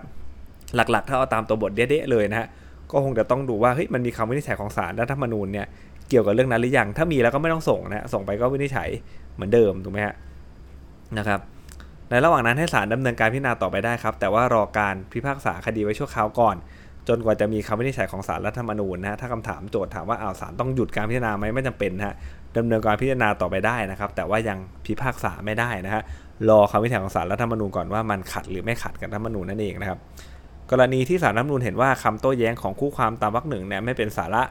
[0.74, 2.48] หลักๆ ถ้าเอาตามตัวบทเด๊ะเลยนะฮะ
[2.90, 5.66] ก็คงจะต้องดูว่าเฮ้ยมันมีคำวินิจฉัยของสารรัฐธรรมนูญเนี่ย
[6.08, 8.88] เกี่ยวกับเรื่องนั้นหรือยังถ้ามีแล้วก็ไม่ต้องส่งนะส่งไปก็วินิจฉัย
[9.34, 10.14] เหมือนเดิมถูกไหมฮะ
[11.18, 11.40] นะครับ
[12.12, 16.56] ในระหว่างนั้นให้ศาลดำเนินการพิจารณาต่อไปได้ครับ แต่ว่ารอการพิพากษาคดีไว้ชั่วคราวก่อน
[17.08, 22.14] จนกว่าจะมีคำวินิจฉัยของศาลรัฐธรรมนูญนะฮะถ้าคำถามโจทย์ถามว่าอ้าวศาลต้องหยุดการพิจารณาไหมไม่จำเป็นฮะ
[22.56, 26.02] ดำเนินการพิจารณาต่อไปได้นะครับ แต่ว่ายังพิพากษาไม่ได้นะฮะ
[26.48, 29.98] รอคำวินิจฉัยของศาลรัฐธรรมนูญก่อนว่ามันขัดหรือไม่ขัดกับรัฐธรรมนูญนั่นเองนะครับ
[30.70, 34.42] กรณีที่ศาลรัฐธรรมนูญเห็นว่าคำโต้แย้งของคู่ความตามวรรคหนึ่งเนี่ยไม่เป็นสาระ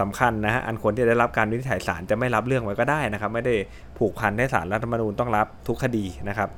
[0.00, 3.54] สำคัญนะฮะอันควรที่จะได้รับการวินิจฉัยศาลจะไม่รับเรื่องไว้ก็ได้นะครับ ไม่ได้
[3.98, 6.50] ผูกพันให้ศาลรัฐธรรมนูญต้องรับทุกคดีนะครับ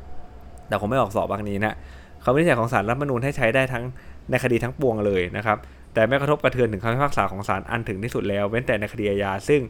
[0.73, 1.75] แต่ผมไม่ออกสอบบางนี้นะ
[2.25, 3.85] คำวินิจฉัยของศาลรัฐธรรมนูญให้ใช้ได้ทั้ง
[4.31, 5.59] ในคดีทั้งปวงเลยนะครับ
[5.95, 9.61] แต่ไม่กระทบกระเทือนถึงคำพิพากษาของศาลอันถึงที่สุดแล้ว เว้นแต่ในคดีอาญาซึ่ง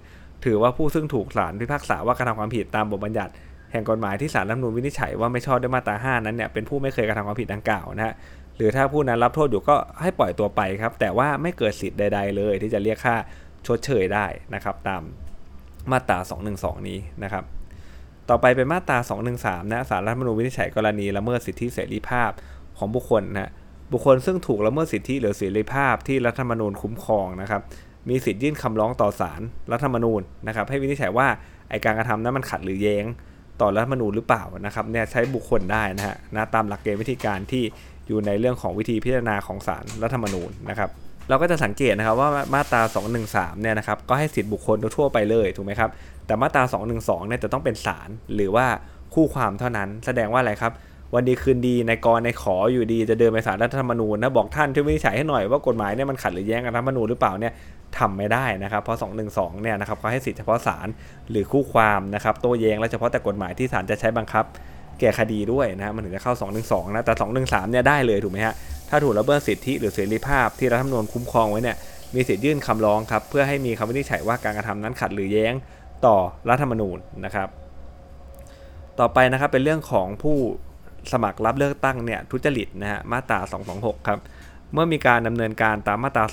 [0.45, 3.33] ถือว่าผู้ซึ่งถูกศาลพิพากษาว่ากระทำความผิดตามบทบัญญัติ
[3.73, 8.15] แห่งกฎหมายที่ศาลรัฐธรรมนูญวินิจฉัยว่าไม่ชอบด้วยมาตรา 5 นั้นเนี่ยเป็นผู้ไม่เคยกระทำความผิดดังกล่าวนะฮะ
[8.57, 13.17] หรือถ้าผู้นั้นรับโทษอยู่ก็ให้ปล่อยตัวไปครับ แต่ว่าไม่เกิดสิทธิ์ใด ๆ เลย ที่จะเรียกค่า
[13.67, 15.03] ชดเชยได้นะครับ ตาม
[15.91, 16.19] มาตรา
[16.53, 17.45] 212 นี้นะครับ
[18.35, 18.99] ต่อไปเป็นมาตรา
[19.35, 22.31] 213 นะสารรัฐธรรมนูญวินิจฉัยกรณีละเมิดสิทธิเสรีภาพ
[22.79, 23.51] ของบุคคลนะ
[23.93, 27.63] บุคคลซึ่งถูกละเมิดสิทธิหรือเสรีภาพที่รัฐธรรมนูญคุ้มครองนะครับ
[28.09, 29.41] มีสิทธิ์ยื่นคำร้องต่อศาล
[29.73, 31.29] รัฐธรรมนูญนะครับให้วินิจฉัยว่า
[31.71, 33.05] ไอการกระทำนั้นมันขัดหรือแย้ง
[33.61, 37.65] ต่อรัฐธรรมนูญหรือเปล่านะครับเนี่ยใช้บุคคลได้นะฮะนะตามหลักเกณฑ์วิธีการที่
[38.09, 40.91] อยู่ในเรื่องของวิธีพิจารณาของศาลรัฐธรรมนูญนะครับ
[41.29, 42.83] เราก็จะสังเกตนะครับว่ามาตรา
[43.23, 45.91] 213 เนี่ยนะครับก็ให้สิทธิบุคคลทั่วไปเลยถูกไหมครับ
[46.27, 46.63] แต่มาตรา
[46.97, 48.67] 212 เนี่ยจะต้องเป็นศาลหรือว่า
[49.15, 50.73] คู่ความเท่านั้น แสดงว่าอะไรครับ
[51.15, 57.53] วันดีคืนดีในกรในขออยู่ดีจะเดินไปศาลรัฐธรรมนูญนะบอกท่านช่วยวินิจฉัยให้หน่อยว่ากฎหมายเนี่ยมันขัดหรือแย้งกับรัฐธรรมนูญหรือเปล่าเนี่ย
[57.99, 58.99] ทำไม่ได้นะครับเพราะ
[59.31, 60.89] 212 เนี่ยนะครับเขาให้สิทธิเฉพาะศาล
[61.31, 64.45] หรือคู่ความนะครับโต้แย้งและเฉพาะแต่กฎหมายที่ศาลจะใช้บังคับ
[65.01, 67.13] แก่คดีด้วยนะมันถึงจะเข้า 212 นะแต่
[67.45, 68.55] 213 เนี่ยได้เลยถูกไหมฮะ
[68.95, 71.77] ถ้าถูกละเมิดสิทธิหรือเสรีภาพที่รัฐธรรมนูญคุ้มครองไว้เนี่ย
[72.15, 75.55] มีสิทธิ์ยื่นคำร้องครับเพื่อให้มีคำวินิจฉัยว่าการกระทำนั้นขัดหรือแย้ง
[76.07, 76.17] ต่อ
[76.49, 77.49] รัฐธรรมนูญนะครับ
[79.01, 80.37] ต่อไปนะครับเป็นเรื่องของผู้
[81.13, 83.39] สมัครรับเลือกตั้งเนี่ยทุจริตนะฮะมาตรา
[83.75, 84.19] 226 ครับ
[84.73, 86.25] เมื่อมีการดำเนินการตามมาตรา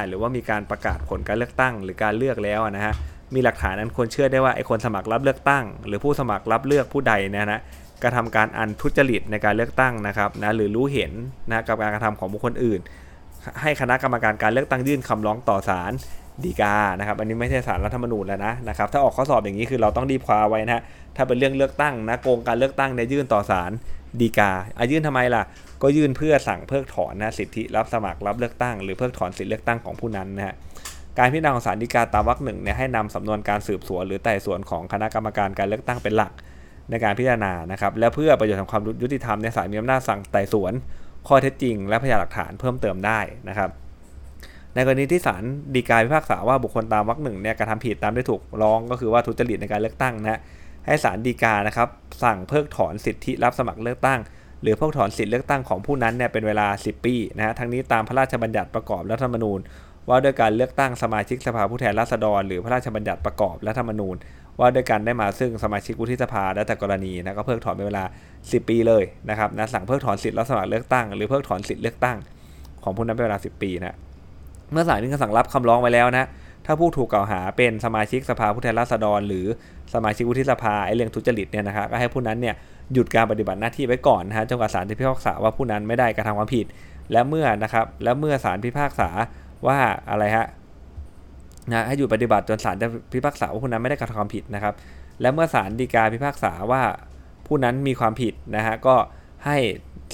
[0.00, 2.94] 225 หรือว่ามีการประกาศผลการเลือกตั้ง หรือการเลือกแล้วนะฮะ
[3.34, 7.60] มีหลักฐานอันควรเชื่อได้ว่าไอ้คนสมัครรับเลือกตั้ง หรือผู้สมัครรับเลือกผู้ใดเนี่ยนะ
[8.02, 11.12] กระทำการอันทุจริตในการเลือกตั้งนะครับนะหรือรู้เห็น
[11.50, 12.80] นะกับการกระทำของบุคคลอื่น
[13.60, 15.92] ให้คณะกรรมการการเลือกตั้งยื่นคำร้องต่อศาล
[16.44, 20.82] ดีกานะครับอันนี้ไม่ใช่สารรัฐธรรมนูญแล้วนะนะครับถ้าออกข้อสอบอย่างนี้คือเราต้องรีบคว้าไว้นะ
[21.16, 23.70] ถ้าเป็นเรื่องเลือกตั้งนะโกงการเลือกตั้งเนี่ยยื่นต่อศาล
[24.20, 25.42] ดีกาอายื่นทำไมล่ะ
[25.82, 30.54] ก็ยื่นเพื่อสั่งเพิกถอนนะสิทธิรับสมัครรับเลือกตั้ง หรือเพิกถอนสิทธิเลือกตั้งของผู้นั้นนะฮะ
[31.18, 36.32] การพิจารณาของศาลฎีกาตามวรรคหนึ่งเนี่ยให้นำสำนวนการสืบสวนหรือไต่สวนของคณะกรรมการการเลือกตั้งเป็นหลัก
[36.90, 40.72] ในการพิจารณานะครับและเพื่อประโยชน์ของความยุติธรรมในศาลมีอำนาจสั่งไต่สวน
[41.28, 43.70] ข้อเท็จจริง และพยานหลักฐานเพิ่มเติมได้นะครับ
[44.74, 45.42] ในกรณีที่ศาล
[45.74, 50.40] ฎีกาพิพากษาว่าบุคคลตามวรรคหนึ่งเนี่ยกระทำผิดตามที่ถูกร้องก็คือว่าทุจริตในการเลือกตั้งนะ
[50.86, 51.88] ให้ศาลฎีกานะครับ
[52.22, 54.20] สั่งเพิกถอนสิทธิรับสมัครเลือกตั้ง
[54.62, 59.58] หรือเพิกถอนสิทธิเลือกตั้งของผู้นั้นเนี่ยเป็นเวลา 10 ปีนะฮะทั้งนี้ตามพระราชบัญญัติประกอบรัฐธรรมนูญ
[60.08, 64.16] ว่าด้วยการเลือกตั้งสมาชิกสภาผู้แทนราษฎร หรือพระราชบัญญัติประกอบรัฐธรรมนูญ
[64.58, 68.04] ว่าด้วยการได้มาซึ่งสมาชิกวุฒิสภาและแต่กรณีนะก็เพิกถอนเป็นเวลา
[68.38, 72.16] 10 ปีเลยนะครับนะสั่งเพิกถอนสิทธิรับสมัครเลือกตั้งหรือเพิกถอนสิทธิ์เลือกตั้ง
[72.82, 73.96] ของผู้นั้นเป็นเวลา 10 ปีนะ
[74.72, 76.24] เมื่อศาลมีคำสั่งรับคำร้องไว้แล้วนะ
[76.66, 79.46] ถ้าผู้ถูกกล่าวหาเป็นสมาชิกสภาผู้แทนราษฎร หรือ
[79.94, 82.54] สมาชิกวุฒิสภาไอ้เรื่องทุจริตเนี่ยนะครับก็ให้ผู้นั้นเนี่ย
[82.92, 86.66] หยุดการปฏิบัติหน้าที่ไว้ก่อนนะฮะจนกว่าศาลจะพิพากษาว่าผู้นั้นไม่ได้กระทำความผิด
[87.12, 89.08] และเมื่อนะครับและเมื่อศาลพิพากษา
[89.66, 89.78] ว่า
[90.10, 90.46] อะไรฮะ
[91.68, 94.74] นะให้หยุดปฏิบัติจนศาลจะพิพากษาว่าผู้นั้นไม่ได้กระทำความผิดนะครับ
[95.20, 96.82] และเมื่อศาลฎีกาพิพากษาว่า
[97.46, 98.94] ผู้นั้นมีความผิดนะฮะก็
[99.46, 99.56] ให้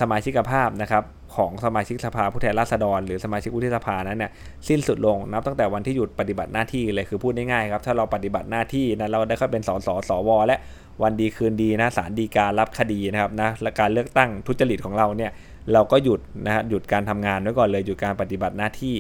[0.01, 1.05] สมาชิกภาพนะครับ
[1.37, 4.31] ของสมาชิกสภาผู้แทนราษฎร หรือสมาชิกวุฒิสภานั้นเนี่ย
[4.69, 10.57] สิ้นสุดลงนับตั้งแต่วันที่หยุดปฏิบัติหน้าที่เลยคือพูดง่ายๆครับถ้าเราปฏิบัติหน้าที่นะเราได้เข้าเป็นสสสวและ
[11.03, 15.31] วันดีคืนดีนะศาลฎีการับคดีนะครับนะและการเลือกตั้งทุจริตของเราเนี่ย
[15.73, 18.95] เราก็หยุดนะฮะหยุดการทำงานไว้ก่อนเลยหยุดการปฏิบัติหน้าที่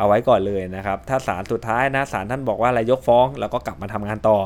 [0.00, 4.38] เอาไว้ก่อนเลยนะครับ ถ้าศาลสุดท้ายนะศาลท่านบอกว่าอะไรยกฟ้องเราก็กลับมาทำงานต่อ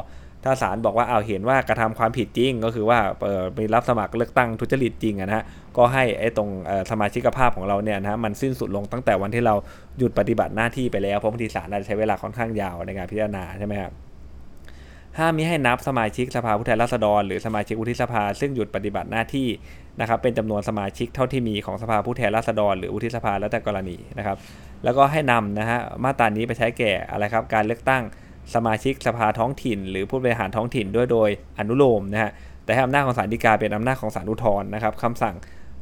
[0.44, 5.44] ถ้าศาลบอกว่าเอาเห็นว่ากระทำความผิดจริง ก็คือว่าเออมีรับสมัครเลือกตั้งทุจริตจริงนะฮะ
[5.76, 6.48] ก็ให้ไอ้ตรง
[6.90, 9.55] สมาชิกภาพของเราเนี่ยนะฮะมันสิ้นสุดลงตั้งแต่วันที่เรา
[9.98, 13.92] หยุดปฏิบัติหน้าที่ไปแล้วเพราะบางทีศาลอาจจะใช้เวลาค่อนข้างยาวในการพิจารณาใช่ไหมครับ
[15.18, 19.48] ห้ามมิให้นับสมาชิกสภาผู้แทนราษฎรหรือสมาชิกวุฒิสภา ซึ่งหยุดปฏิบัติหน้าที่
[20.00, 24.36] นะครับเป็นจำนวนสมาชิกเท่าที่มีของสภาผู้แทนราษฎรหรือวุฒิสภาแล้วแต่กรณีนะครับ
[24.85, 28.03] แล้วก็ให้นำนะฮะมาตรานี้ไปใช้แก่อะไรครับการเลือกตั้ง
[28.55, 32.30] สมาชิกสภาท้องถิ่น หรือผู้บริหารท้องถิ่นด้วยโดยอนุโลมนะฮะ
[32.64, 35.35] แต่ให้อำนาจของศาลฎีกาเป็นอำนาจของศาลอุทธรณ์นะครับคำสั่ง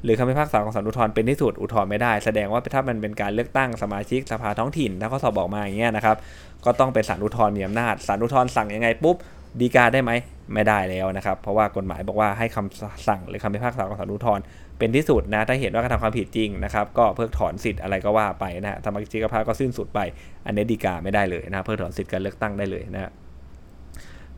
[0.04, 6.16] หรือคำพิพากษาของศาลอุทธรณ์เป็นที่สุดอุทธรณ์ไม่ได้ แสดงว่าถ้ามันเป็นการเลือกตั้งสมาชิกสภาท้องถิ่นถ้าข้อสอบบอกมาอย่างเงี้ยนะครับ
[6.64, 9.16] ก็ต้องเป็นศาลอุทธรณ์มีอำนาจศาลอุทธรณ์สั่งยังไงปุ๊บ
[9.60, 10.10] ดีกาได้ไหม
[10.54, 14.44] ไม่ได้แล้วนะครับ เพราะว่ากฎหมายบอกว่าให้คำสั่งหรือคำพิพากษาของศาลอุทธรณ์
[14.82, 20.00] เป็นที่สุดนะ ถ้าเห็นว่ากระทำความผิดจริงนะครับ ก็เพิกถอนสิทธิ์อะไรก็ว่าไปนะฮะสมาชิกภาพก็สิ้นสุดไป
[20.46, 23.10] อันนี้ดีกาไม่ได้เลยนะเพิกถอนสิทธิ์การเลือกตั้งได้เลยนะ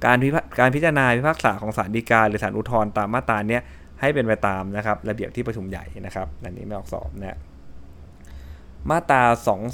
[0.05, 0.29] การพิ
[0.59, 3.63] การพิจารณาพิพากษาของศาลฎีกาหรือศาลอุทธรณ์ตามมาตราเนี้ย
[4.01, 7.39] ให้เป็นไปตามนะครับระเบียบที่ประชุมใหญ่นะครับอันนี้ไม่ออกสอบนะ
[8.91, 9.23] มาตรา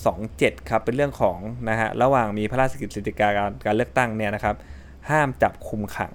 [0.08, 4.56] 227 ครับเป็นเรื่องของนะฮะระหว่างมีพระราชกิจสิทธิกาการการเลือกตั้งเนี่ยนะครับ
[5.10, 6.14] ห้ามจับคุมขัง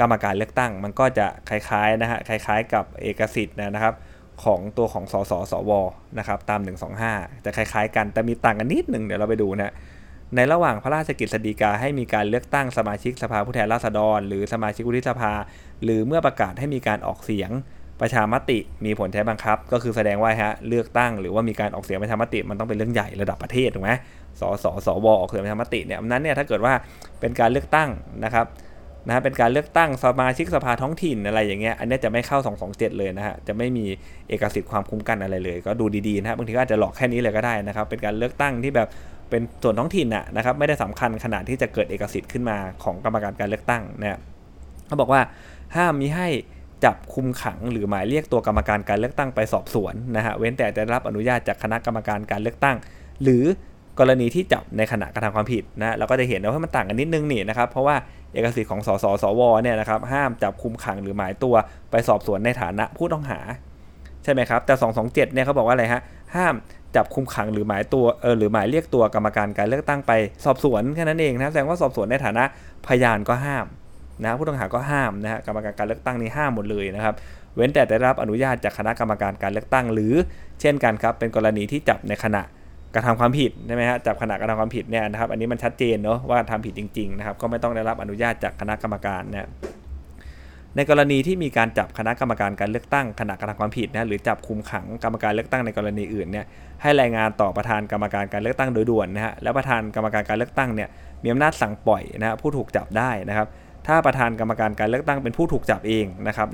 [0.00, 3.94] กรรมการเลือกตั้ง มันก็จะคล้ายๆนะฮะคล้ายๆ กับเอกสิทธิ์นะครับ
[4.44, 5.72] ของตัวของสสสว
[6.18, 6.60] นะครับตาม
[7.02, 9.74] 125 จะคล้ายๆ กันแต่มีต่างกันนิดหนึ่งเดี๋ยวเราไปดูนะ
[10.36, 15.32] ในระหว่างพระราชกิจสีกาให้มีการเลือกตั้งสมาชิกสภาผู้แทนราษฎร หรือสมาชิกวุฒิสภา
[15.84, 17.50] หรือเมื่อประกาศให้มีการออกเสียง
[18.00, 23.90] ประชามติมีผลใช้บังคับ ก็คือแสดงว่าฮะเลือกตั้งหรือว่ามีการออกเสียงประชามติมันต้องเป็นเรื่องใหญ่ระดับประเทศถูกไหม
[24.40, 26.74] สสสวออกเสียงประชามติเนี่ยนั้นเนี่ยถ้าเกิดว่า
[27.20, 27.88] เป็นการเลือกตั้ง
[28.24, 28.46] นะครับ
[29.08, 32.38] นะฮะเป็นการเลือกตั้งสมาชิกสภาท้องถิ่นอะไรอย่างเงี้ยอันนี้จะไม่เข้า
[32.68, 33.86] 227 เลยนะฮะจะไม่มี
[34.28, 38.88] เอกสิทธิ์ความคุ้มกันอะไรเลย ก็ดูดีๆนะฮะบางทีก็อาจจะหลอกแค่นี้เลยก็ได้นะครับ เป็นการเลือกตั้งที่แบบ
[39.30, 44.18] เป็นส่วนท้องถิ่นนะนะครับไม่ได้สำคัญขนาดที่จะเกิดเอกสิทธิ์ขึ้นมาของกรรมการการเลือกตั้งนะ
[44.86, 45.20] เขาบอกว่า
[45.76, 46.28] ห้ามมีให้
[46.84, 52.76] จับคุมขังหรือหมายเรียกตัวกรรมการการเลือกตั้งไปสอบสวนนะฮะเว้นแต่จะรับอนุญาตจากคณะกรรมการการเลือกตั้ง
[53.22, 53.44] หรือ
[53.98, 57.96] กรณีที่จับในขณะกระทำความผิดนะเราก็จะเห็นว่ามันต่างกันนิดนึงนี่นะครับเพราะว่า
[58.32, 61.54] เอกสิทธิ์ของสสสวเนี่ยนะครับห้ามจับคุมขังหรือหมายตัว
[61.90, 63.40] ไปสอบสวนในฐานะผู้ต้องหา
[64.24, 66.02] ใช่ไหมครับ แต่ 227เนี่ยเขาบอกว่าอะไรฮะ
[66.36, 66.54] ห้าม
[66.96, 70.12] จับคุมขังหรือหมายตัวเออหรือหมายเรียกตัวกรรมการการเลือกตั้งไป
[70.44, 72.44] สอบสวนแค่นั้นเองนะแสดงว่าสอบสวนในฐานะ
[72.86, 73.66] พยานก็ห้าม
[74.24, 77.14] นะผู้ต้องหาก็ห้ามนะฮะกรรมการการเลือกตั้งนี่ห้ามหมดเลยนะครับ
[77.54, 80.14] เว้นแต่ได้รับอนุญาตจากคณะกรรมการการเลือกตั้ง หรือ
[80.60, 82.42] เช่นกันครับเป็นกรณีที่จับในขณะ
[82.94, 89.50] กระทำความผิดใช่ไหมฮะจับขณะกระทำความผิดเนี่ยนะครับ อันนี้มันชัดเจนเนาะว่าทำผิดจริงๆนะครับก็ไม่ต้องได้รับอนุญาตจากคณะกรรมการนะ
[90.76, 96.46] ในกรณีที่มีการจับคณะกรรมการการเลือกตั้งขณะกระทำความผิดนะหรือจับคุมขังกรรมการเลือกตั้งในกรณีอื่นเนี่ย
[96.82, 100.88] ให้รายงานต่อประธานกรรมการการเลือกตั้งโดยด่วนนะฮะแล้วประธานกรรมการการเลือกตั้งเนี่ย
[101.22, 103.46] มีอำนาจสั่งปล่อยนะผู้ถูกจับได้นะครับ
[103.86, 106.48] ถ้าประธานกรรมการการเลือกตั้งเป็นผู้ถูกจับเองนะครับ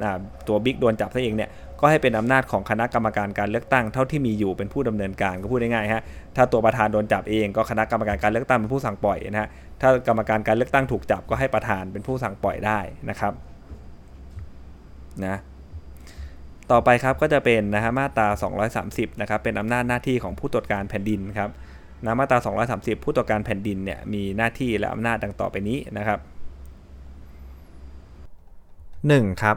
[0.48, 1.50] ตัวบิ๊กโดนจับซะเองเนี่ย
[1.84, 6.02] ก็ให้เป็นอำนาจของคณะกรรมการการเลือกตั้งเท่าที่มีอยู่เป็นผู้ดำเนินการก็พูดง่ายๆฮะ
[6.36, 9.48] ถ้าตัวประธานโดนจับเองก็คณะกรรมการการเลือกตั้งเป็นผู้สั่งปล่อยนะฮะ
[9.80, 12.78] ถ้ากรรมการการเลือกตั้งถูกจับก็ให้ประธานเป็นผู้สั่งปล่อยได้
[13.10, 13.32] นะครับ
[15.24, 15.36] นะ
[16.70, 18.28] ต่อไปครับก็จะเป็นนะฮะมาตรา
[18.74, 21.50] 230 นะครับเป็นอำนาจหน้าที่ของผู้ตรวจการแผ่นดินครับ
[22.04, 22.38] นะมาตรา
[22.72, 26.18] 230 ผู้ตรวจการแผ่นดินเนี่ยมีหน้าที่และอำนาจดังต่อไปนี้นะครับ
[29.10, 29.42] 1.
[29.42, 29.56] ครับ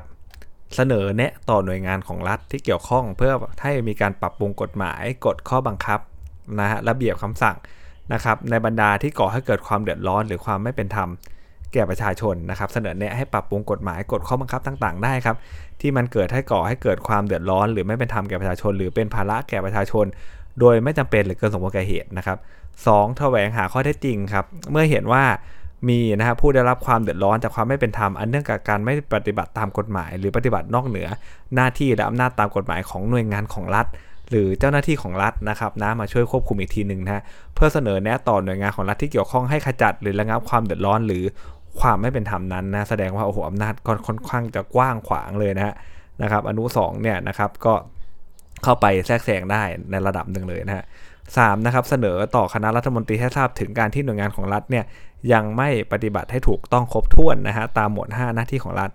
[0.76, 6.00] เสนอแนะต่อหน่วยงานของรัฐที่เกี่ยวข้องเพื่อให้มีการปรับปรุงกฎหมายกฎข้อบังคับ
[6.60, 7.58] นะฮะระเบียบคำสั่ง
[8.14, 11.10] นะครับในบรรดาที่ก่อให้เกิดความเดือดร้อนหรือความไม่เป็นธรรม
[11.74, 15.36] แก่ประชาชนนะครับเสนอแนะให้ปรับปรุงกฎหมายกฎข้อบังคับต่าง ๆ ได้ครับ
[15.82, 20.06] ที่มันเกิดให้ก่อให้เกิดความเดือดร้อน หรือไม่เป็นธรรมแก่ประชาชน หรือเป็นภาระแก่ประชาชน
[20.60, 22.38] โดยไม่จำเป็นหรือเกินสมควรแก่เหตุนะครับ
[22.88, 25.24] สองแสวงหาข้อเท็จจริงครับเมื่อเห็นว่า
[25.90, 31.08] มีนะครับผู้ได้รับความเดือดร้อนจากความไม่เป็นธรรมอันเนื่องจากการไม่ปฏิบัติตามกฎหมาย หรือปฏิบัตินอกเหนือ
[31.56, 33.86] หน้าที่และอำนาจตามกฎหมายของหน่วยงานของรัฐ
[34.30, 37.24] หรือเจ้าหน้าที่ของรัฐนะครับนะมาช่วยควบคุมอีกทีหนึ่งนะ
[37.56, 41.24] เพื่อเสนอแนะต่อหน่วยงานของรัฐที่เกี่ยวข้องให้ขจัดหรือระงับความเดือดร้อน หรือ
[41.80, 43.74] ความไม่เป็นธรรมนั้นนะแสดงว่าโอ้โหอำนาจ
[44.08, 45.76] ค่อนข้างจะกว้างขวางเลยนะฮะ
[46.22, 47.74] นะครับอนุ2เนี่ยนะครับก็
[48.64, 50.86] เข้าไปแทรกแซงได้ในระดับหนึ่งเลยนะฮะ
[51.38, 54.86] สามนะครับเสนอต่อคณะรัฐมนตรีให้ทราบถึงการที่หน่วยงานของรัฐเนี่ย
[55.34, 58.92] ยังไม่ปฏิบัติให้ถูกต้องครบถ้วนนะฮะตามหมวด 5 หน้าที่ของรัฐ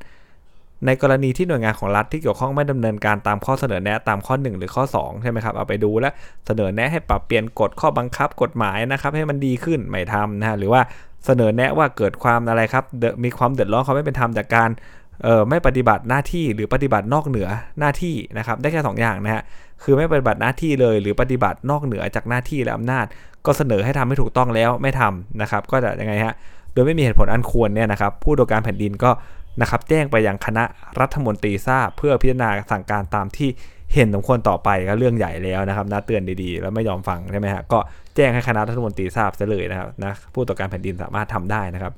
[0.87, 6.13] ในกรณีที่หน่วยงานของรัฐที่เกี่ยวข้องไม่ดำเนินการตามข้อเสนอแนะตามข้อ 1 หรือข้อ2ใช่ไหมครับเอาไปดูแล้ว
[6.47, 10.83] เสนอแนะให้ปรับเปลี่ยนกฎข้อบังคับกฎหมายนะครับให้มันดีขึ้นไม่ทำนะฮะหรือว่า
[11.27, 12.85] เสนอแนะว่าเกิดความอะไรครับ
[13.25, 14.71] มีความเดือดร้อนเขาไม่เป็นธรรมจากการ
[15.23, 17.49] เออไม่ปฏิบัติหน้าที่หรือปฏิบัตินอกเหนือ
[17.79, 19.43] หน้าที่นะครับ ได้แค่2ออย่างนะฮะ
[19.83, 23.07] คือไม่ปฏิบัติหน้าที่เลย หรือปฏิบัตินอกเหนือจากหน้าที่และอำนาจ
[23.47, 26.35] ก็เสนอให้ทำให้ถูกต้องแล้วไม่ทำนะครับ ก็จะยังไงฮะ
[26.73, 29.11] โดยไม่มีเหตุผลอันควรเนี่ยนะครับ ผู้ตรวจการแผ่นดินก็
[29.61, 30.65] นะครับแจ้งไปยังคณะ
[31.01, 33.49] รัฐมนตรีทราบ เพื่อพิจารณาสั่งการตามที่
[33.95, 37.79] เห็นสมควรต่อไปก็เรื่องใหญ่แล้วนะครับนะเตือนดีๆ แล้วไม่ยอมฟังใช่ไหมฮะก็
[38.17, 41.93] แจ้งให้คณะรัฐมนตรีทราบซะเลยนะครับนะผู้ตรวจการแผ่นดินสามารถทำได้นะครับ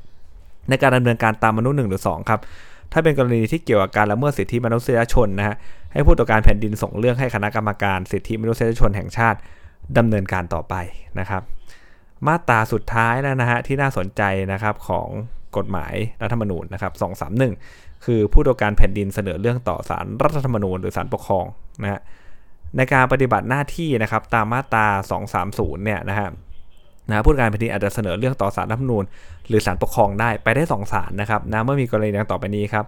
[0.69, 2.41] ในการดำเนินการตามมนุษย์หนึ่งหรือ2ครับ
[2.93, 5.57] ถ้าเป็นกรณีที่เกี่ยวกับการละเมิดสิทธิมนุษยชนนะฮะ
[5.93, 9.39] ให้ผู้ตรวจการแผ่นดินส่งเรื่องให้คณะกรรมการสิทธิมนุษยชนแห่งชาติ
[9.99, 10.75] ดำเนินการต่อไป
[11.21, 11.43] นะครับ
[12.27, 14.23] มาตราสุดท้ายแล้วนะฮะที่น่าสนใจ
[14.53, 15.09] นะครับของ
[15.57, 16.93] กฎหมายรัฐธรรมนูญนะครับ
[17.51, 21.45] 231 คือผู้ตรวจการแผ่นดินเสนอเรื่องต่อศาลรรัฐธรรมนูญหรือศาลปกครอง
[21.83, 22.01] นะฮะ
[22.77, 24.87] ในการปฏิบัติหน้าที่นะครับตามมาตรา
[25.37, 26.29] 230 เนี่ยนะฮะ
[27.11, 29.05] นะผู้การแผ่นดินอาจจะเสนอเรื่องต่อศาลรัฐธรรมนูญ
[29.49, 32.85] หรือศาลปกครองได้ไปได้2ศาลนะครับนะเมื่อมีกรณีดังต่อไปนี้ครับ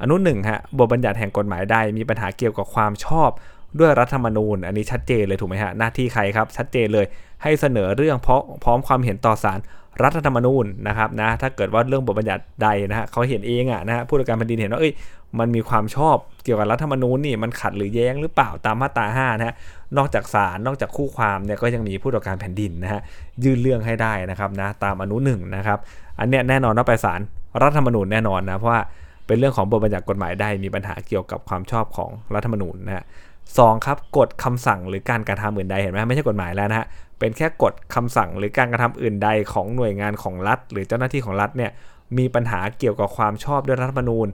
[0.00, 3.30] อนุหนึ่งฮะบทบัญญัติแห่งกฎหมายใดมีปัญหาเกี่ยวกับความชอบ
[3.78, 7.06] ด้วยรัฐธรรมนูญ อันนี้ชัดเจนเลยถูกไหมฮะหน้าที่ใครครับชัดเจนเลย
[7.42, 9.58] ให้เสนอเรื่องเพราะพร้อมความเห็นต่อศาล
[10.02, 14.92] รัฐธรรมนูญนะครับนะถ้าเกิดว่าเรื่องบทบัญญัติใดนะฮะเขาเห็นเองอะนะฮะผู้ตรวจการแผ่นดินเห็นว่าเอ้ย
[15.38, 19.54] มันมีความชอบเกี่ยวกับรัฐธรรมนูญนี่มันขัดหรือแย้งหรือเปล่าตามมาตรา5นะฮะ
[19.96, 23.00] นอกจากศาลนอกจากคู่ความเนี่ยก็ยังมีผู้ตรวจการแผ่นดินนะฮะ
[23.44, 25.78] ยื่นเรื่องให้ได้นะครับนะตามอนุหนึ่งนะครับ
[26.18, 27.20] อันเนี้ยแน่นอนว่าไปศาล
[27.62, 28.80] รัฐธรรมนูญแน่นอนนะเพราะว่า
[29.26, 33.04] เป็นเรื่องของบทบัญญัติกฎหมายได้มีปัญหาเกี่ยวกับความชอบของรัฐธรรมนูญนะฮะ
[33.58, 36.86] สองครับกฎคำสั่งหรือการการทำอื่นใดเห็นไหมไม่ใช่กฎหมายแล้วนะฮะ
[37.18, 41.70] เป็นแค่กฎคำสั่งหรือการกระทำอื่นใดของหน่วยงานของรัฐ หรือเจ้าหน้าที่ของรัฐเนี่ย
[42.18, 44.28] มีปัญหาเกี่ยวกับความชอบด้วยรัฐธรรมนูญ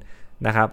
[0.46, 0.68] นะครับ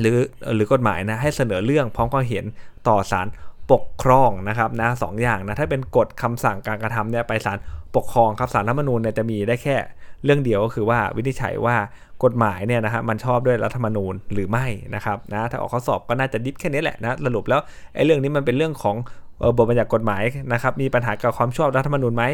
[0.00, 0.18] หรือ
[0.54, 2.44] หรือกฎหมายนะให้เสนอเรื่องพร้อมความเห็น
[2.88, 3.26] ต่อศาล
[3.72, 7.58] ปกครองนะครับนะสองอย่างนะถ้าเป็นกฎคำสั่งการกระทำเนี่ยไปศาล
[7.96, 9.76] ปกครองครับศาลรัฐธรรมนูญเนี่ยจะมีได้แค่
[10.24, 11.76] เรื่องเดียวก็คือว่าวินิจฉัยว่า
[12.24, 17.60] กฎหมายเนี่ยนะฮะมันชอบด้วยรัฐธรรมนูญหรือไม่นะครับนะถ้าออกข้อสอบก็น่าจะดิฟแค่นี้แหละนะสรุปแล้ว
[17.94, 18.96] ไอ้เรื่องนี้มันเป็นเรื่องของ
[19.56, 22.24] บทบัญญัติกฎหมายนะครับมีปัญหากับความชอบรัฐธรรมนูญไหม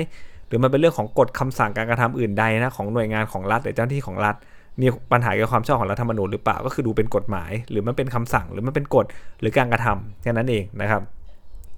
[0.48, 4.34] หรือมันเป็นเรื่องของกฎคำสั่งการกระทำอื่นใดนะของหน่วยงานของรัฐหรือเจ้าหน้าที่ของรัฐ
[4.80, 9.06] มีปัญหาเกี่ยวกับความชอบของรัฐธรรมนูญหรือเปล่าก็คือดูเป็นกฎหมาย หรือมันเป็นคำสั่งหรือมันเป็นกฎ
[9.40, 11.02] หรือการกระทำแค่นั้นเองนะครับ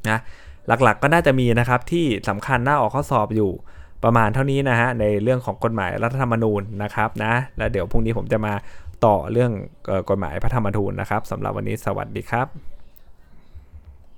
[0.08, 0.20] นะ
[0.68, 3.50] หลักๆก็น่าจะมีนะครับที่สำคัญน่าออกข้อสอบอยู่
[4.04, 8.54] ประมาณเท่านี้นะฮะในเรื่องของกฎหมายรัฐธรรมนูญนะครับนะแล้วเดี๋ยวพรุ่งนี้ผมจะมา
[9.04, 9.52] ต่อเรื่อง
[10.10, 12.69] กฎหมายพระธรรมนูญนะครับสำหรับวันนี้สวัสดีครับ